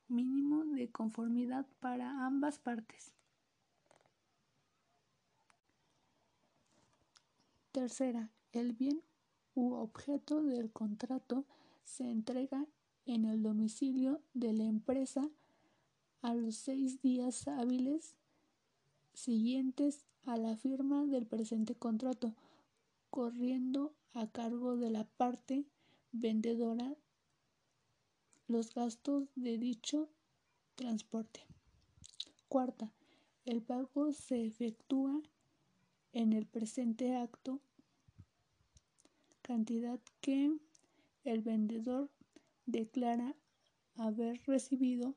mínimo 0.09 0.64
de 0.64 0.90
conformidad 0.90 1.66
para 1.81 2.27
ambas 2.27 2.59
partes. 2.59 3.14
Tercera, 7.72 8.31
el 8.53 8.72
bien 8.72 9.03
u 9.55 9.75
objeto 9.75 10.42
del 10.42 10.70
contrato 10.70 11.46
se 11.85 12.11
entrega 12.11 12.66
en 13.07 13.25
el 13.25 13.42
domicilio 13.42 14.20
de 14.35 14.53
la 14.53 14.64
empresa 14.64 15.29
a 16.20 16.35
los 16.35 16.57
seis 16.57 17.01
días 17.01 17.48
hábiles 17.48 18.14
siguientes 19.14 20.05
a 20.25 20.37
la 20.37 20.57
firma 20.57 21.05
del 21.07 21.27
presente 21.27 21.75
contrato, 21.75 22.35
corriendo 23.11 23.92
a 24.14 24.27
cargo 24.27 24.77
de 24.77 24.90
la 24.90 25.05
parte 25.05 25.64
vendedora 26.12 26.94
los 28.46 28.75
gastos 28.75 29.29
de 29.35 29.59
dicho 29.59 30.11
transporte. 30.75 31.40
Cuarta, 32.48 32.92
el 33.46 33.62
pago 33.62 34.12
se 34.12 34.44
efectúa 34.44 35.20
en 36.12 36.35
el 36.35 36.46
presente 36.46 37.16
acto, 37.16 37.61
cantidad 39.40 39.98
que 40.20 40.55
el 41.25 41.40
vendedor 41.40 42.11
declara 42.66 43.35
haber 43.96 44.42
recibido 44.46 45.14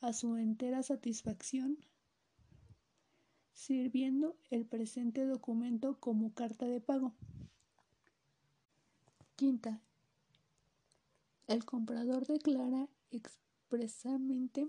a 0.00 0.12
su 0.12 0.36
entera 0.36 0.82
satisfacción, 0.82 1.78
sirviendo 3.52 4.36
el 4.50 4.64
presente 4.64 5.26
documento 5.26 5.98
como 6.00 6.32
carta 6.32 6.66
de 6.66 6.80
pago. 6.80 7.12
Quinta, 9.36 9.82
el 11.48 11.64
comprador 11.64 12.26
declara 12.26 12.88
expresamente 13.10 14.68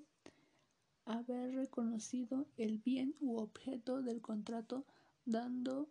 haber 1.06 1.54
reconocido 1.54 2.48
el 2.56 2.78
bien 2.78 3.16
u 3.20 3.38
objeto 3.38 4.02
del 4.02 4.22
contrato 4.22 4.86
dando 5.26 5.90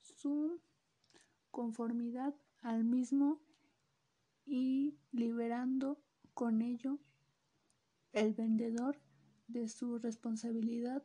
su 0.00 0.58
conformidad 1.50 2.34
al 2.62 2.84
mismo 2.84 3.40
y 4.46 4.96
liberando 5.12 6.00
con 6.32 6.62
ello 6.62 6.98
el 8.12 8.32
vendedor 8.32 8.98
de 9.48 9.68
su 9.68 9.98
responsabilidad 9.98 11.04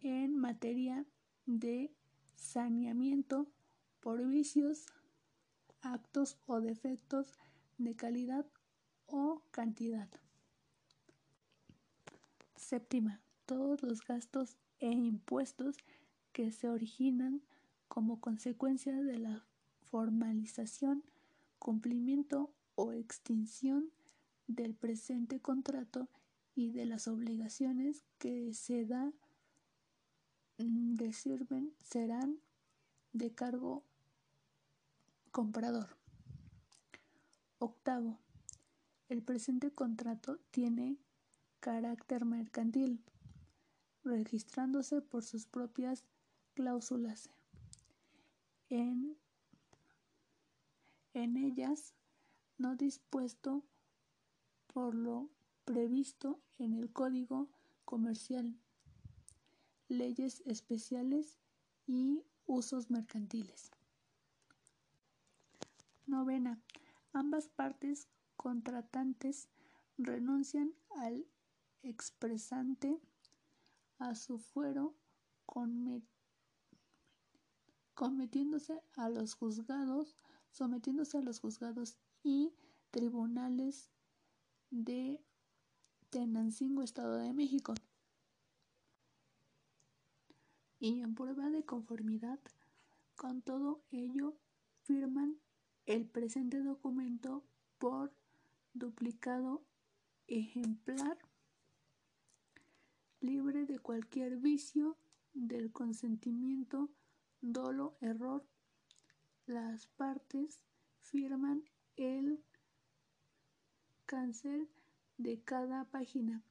en 0.00 0.36
materia 0.36 1.04
de 1.44 1.94
saneamiento 2.34 3.46
por 4.00 4.26
vicios, 4.26 4.86
actos 5.82 6.38
o 6.46 6.60
defectos 6.60 7.32
de 7.78 7.94
calidad 7.94 8.46
o 9.06 9.42
cantidad. 9.50 10.08
Séptima, 12.56 13.20
todos 13.46 13.82
los 13.82 14.02
gastos 14.02 14.56
e 14.78 14.90
impuestos 14.90 15.76
que 16.32 16.50
se 16.50 16.68
originan 16.68 17.42
como 17.88 18.20
consecuencia 18.20 19.00
de 19.00 19.18
la 19.18 19.44
formalización, 19.82 21.04
cumplimiento 21.58 22.50
o 22.74 22.92
extinción 22.92 23.90
del 24.46 24.74
presente 24.74 25.40
contrato 25.40 26.08
y 26.54 26.70
de 26.70 26.86
las 26.86 27.08
obligaciones 27.08 28.04
que 28.18 28.52
se 28.52 28.84
da 28.84 29.12
mm, 30.58 30.94
de 30.94 31.12
sirven 31.12 31.72
serán 31.82 32.38
de 33.12 33.32
cargo 33.32 33.84
comprador. 35.30 36.03
Octavo, 37.64 38.18
el 39.08 39.22
presente 39.22 39.70
contrato 39.72 40.38
tiene 40.50 40.98
carácter 41.60 42.26
mercantil, 42.26 43.02
registrándose 44.02 45.00
por 45.00 45.24
sus 45.24 45.46
propias 45.46 46.04
cláusulas. 46.52 47.30
En, 48.68 49.16
ellas, 51.14 51.94
no 52.58 52.76
dispuesto 52.76 53.64
por 54.66 54.94
lo 54.94 55.30
previsto 55.64 56.38
en 56.58 56.74
el 56.74 56.92
Código 56.92 57.48
Comercial, 57.86 58.54
leyes 59.88 60.42
especiales 60.44 61.38
y 61.86 62.24
usos 62.44 62.90
mercantiles. 62.90 63.70
Novena. 66.06 66.60
Ambas 67.14 67.46
partes 67.46 68.08
contratantes 68.36 69.48
renuncian 69.96 70.74
al 70.96 71.24
expresante 71.82 73.00
a 74.00 74.16
su 74.16 74.38
fuero 74.40 74.96
cometiéndose 77.94 78.82
a 78.96 79.08
los 79.08 79.34
juzgados, 79.34 80.16
sometiéndose 80.50 81.18
a 81.18 81.20
los 81.20 81.38
juzgados 81.38 81.96
y 82.24 82.52
tribunales 82.90 83.90
de 84.70 85.24
Tenancingo, 86.10 86.82
Estado 86.82 87.16
de 87.18 87.32
México. 87.32 87.74
Y 90.80 91.00
en 91.00 91.14
prueba 91.14 91.48
de 91.50 91.64
conformidad 91.64 92.40
con 93.14 93.40
todo 93.40 93.84
ello, 93.92 94.34
el 95.94 96.06
presente 96.06 96.60
documento 96.60 97.44
por 97.78 98.12
duplicado 98.72 99.62
ejemplar 100.26 101.16
libre 103.20 103.64
de 103.64 103.78
cualquier 103.78 104.38
vicio 104.38 104.96
del 105.34 105.70
consentimiento, 105.70 106.90
dolo, 107.40 107.94
error. 108.00 108.44
Las 109.46 109.86
partes 109.86 110.58
firman 111.00 111.62
el 111.96 112.42
cancel 114.04 114.68
de 115.16 115.40
cada 115.42 115.84
página, 115.84 116.42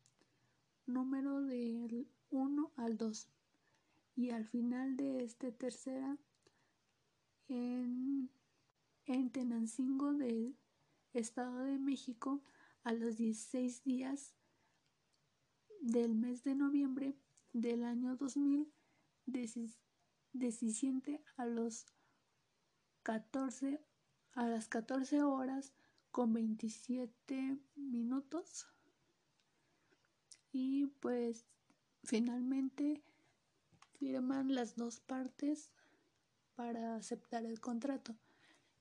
número 0.85 1.41
del 1.41 2.07
1 2.31 2.71
al 2.77 2.97
2. 2.97 3.27
Y 4.15 4.29
al 4.29 4.45
final 4.45 4.95
de 4.95 5.25
este 5.25 5.51
tercera, 5.51 6.17
en, 7.49 8.29
en 9.05 9.31
Tenancingo 9.31 10.13
del 10.13 10.57
Estado 11.13 11.59
de 11.59 11.77
México, 11.77 12.43
a 12.83 12.93
los 12.93 13.17
16 13.17 13.83
días 13.83 14.33
del 15.81 16.15
mes 16.15 16.43
de 16.43 16.55
noviembre 16.55 17.15
del 17.53 17.83
año 17.83 18.15
2000, 18.15 18.71
desciende 20.33 21.23
a 21.37 21.45
los 21.45 21.85
14 23.03 23.81
a 24.35 24.47
las 24.47 24.67
14 24.67 25.21
horas 25.21 25.73
con 26.11 26.33
27 26.33 27.59
minutos. 27.75 28.67
Y 30.51 30.87
pues 30.87 31.45
finalmente 32.03 33.03
firman 33.99 34.55
las 34.55 34.75
dos 34.75 34.99
partes 34.99 35.71
para 36.55 36.95
aceptar 36.95 37.45
el 37.45 37.59
contrato 37.59 38.15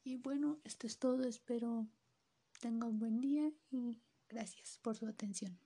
y 0.05 0.16
bueno 0.16 0.59
esto 0.64 0.86
es 0.86 0.98
todo. 0.98 1.24
Espero 1.24 1.86
tengan 2.61 2.90
un 2.90 2.98
buen 2.98 3.20
día 3.20 3.50
y 3.70 3.98
gracias 4.28 4.78
por 4.82 4.96
su 4.96 5.07
atención 5.07 5.59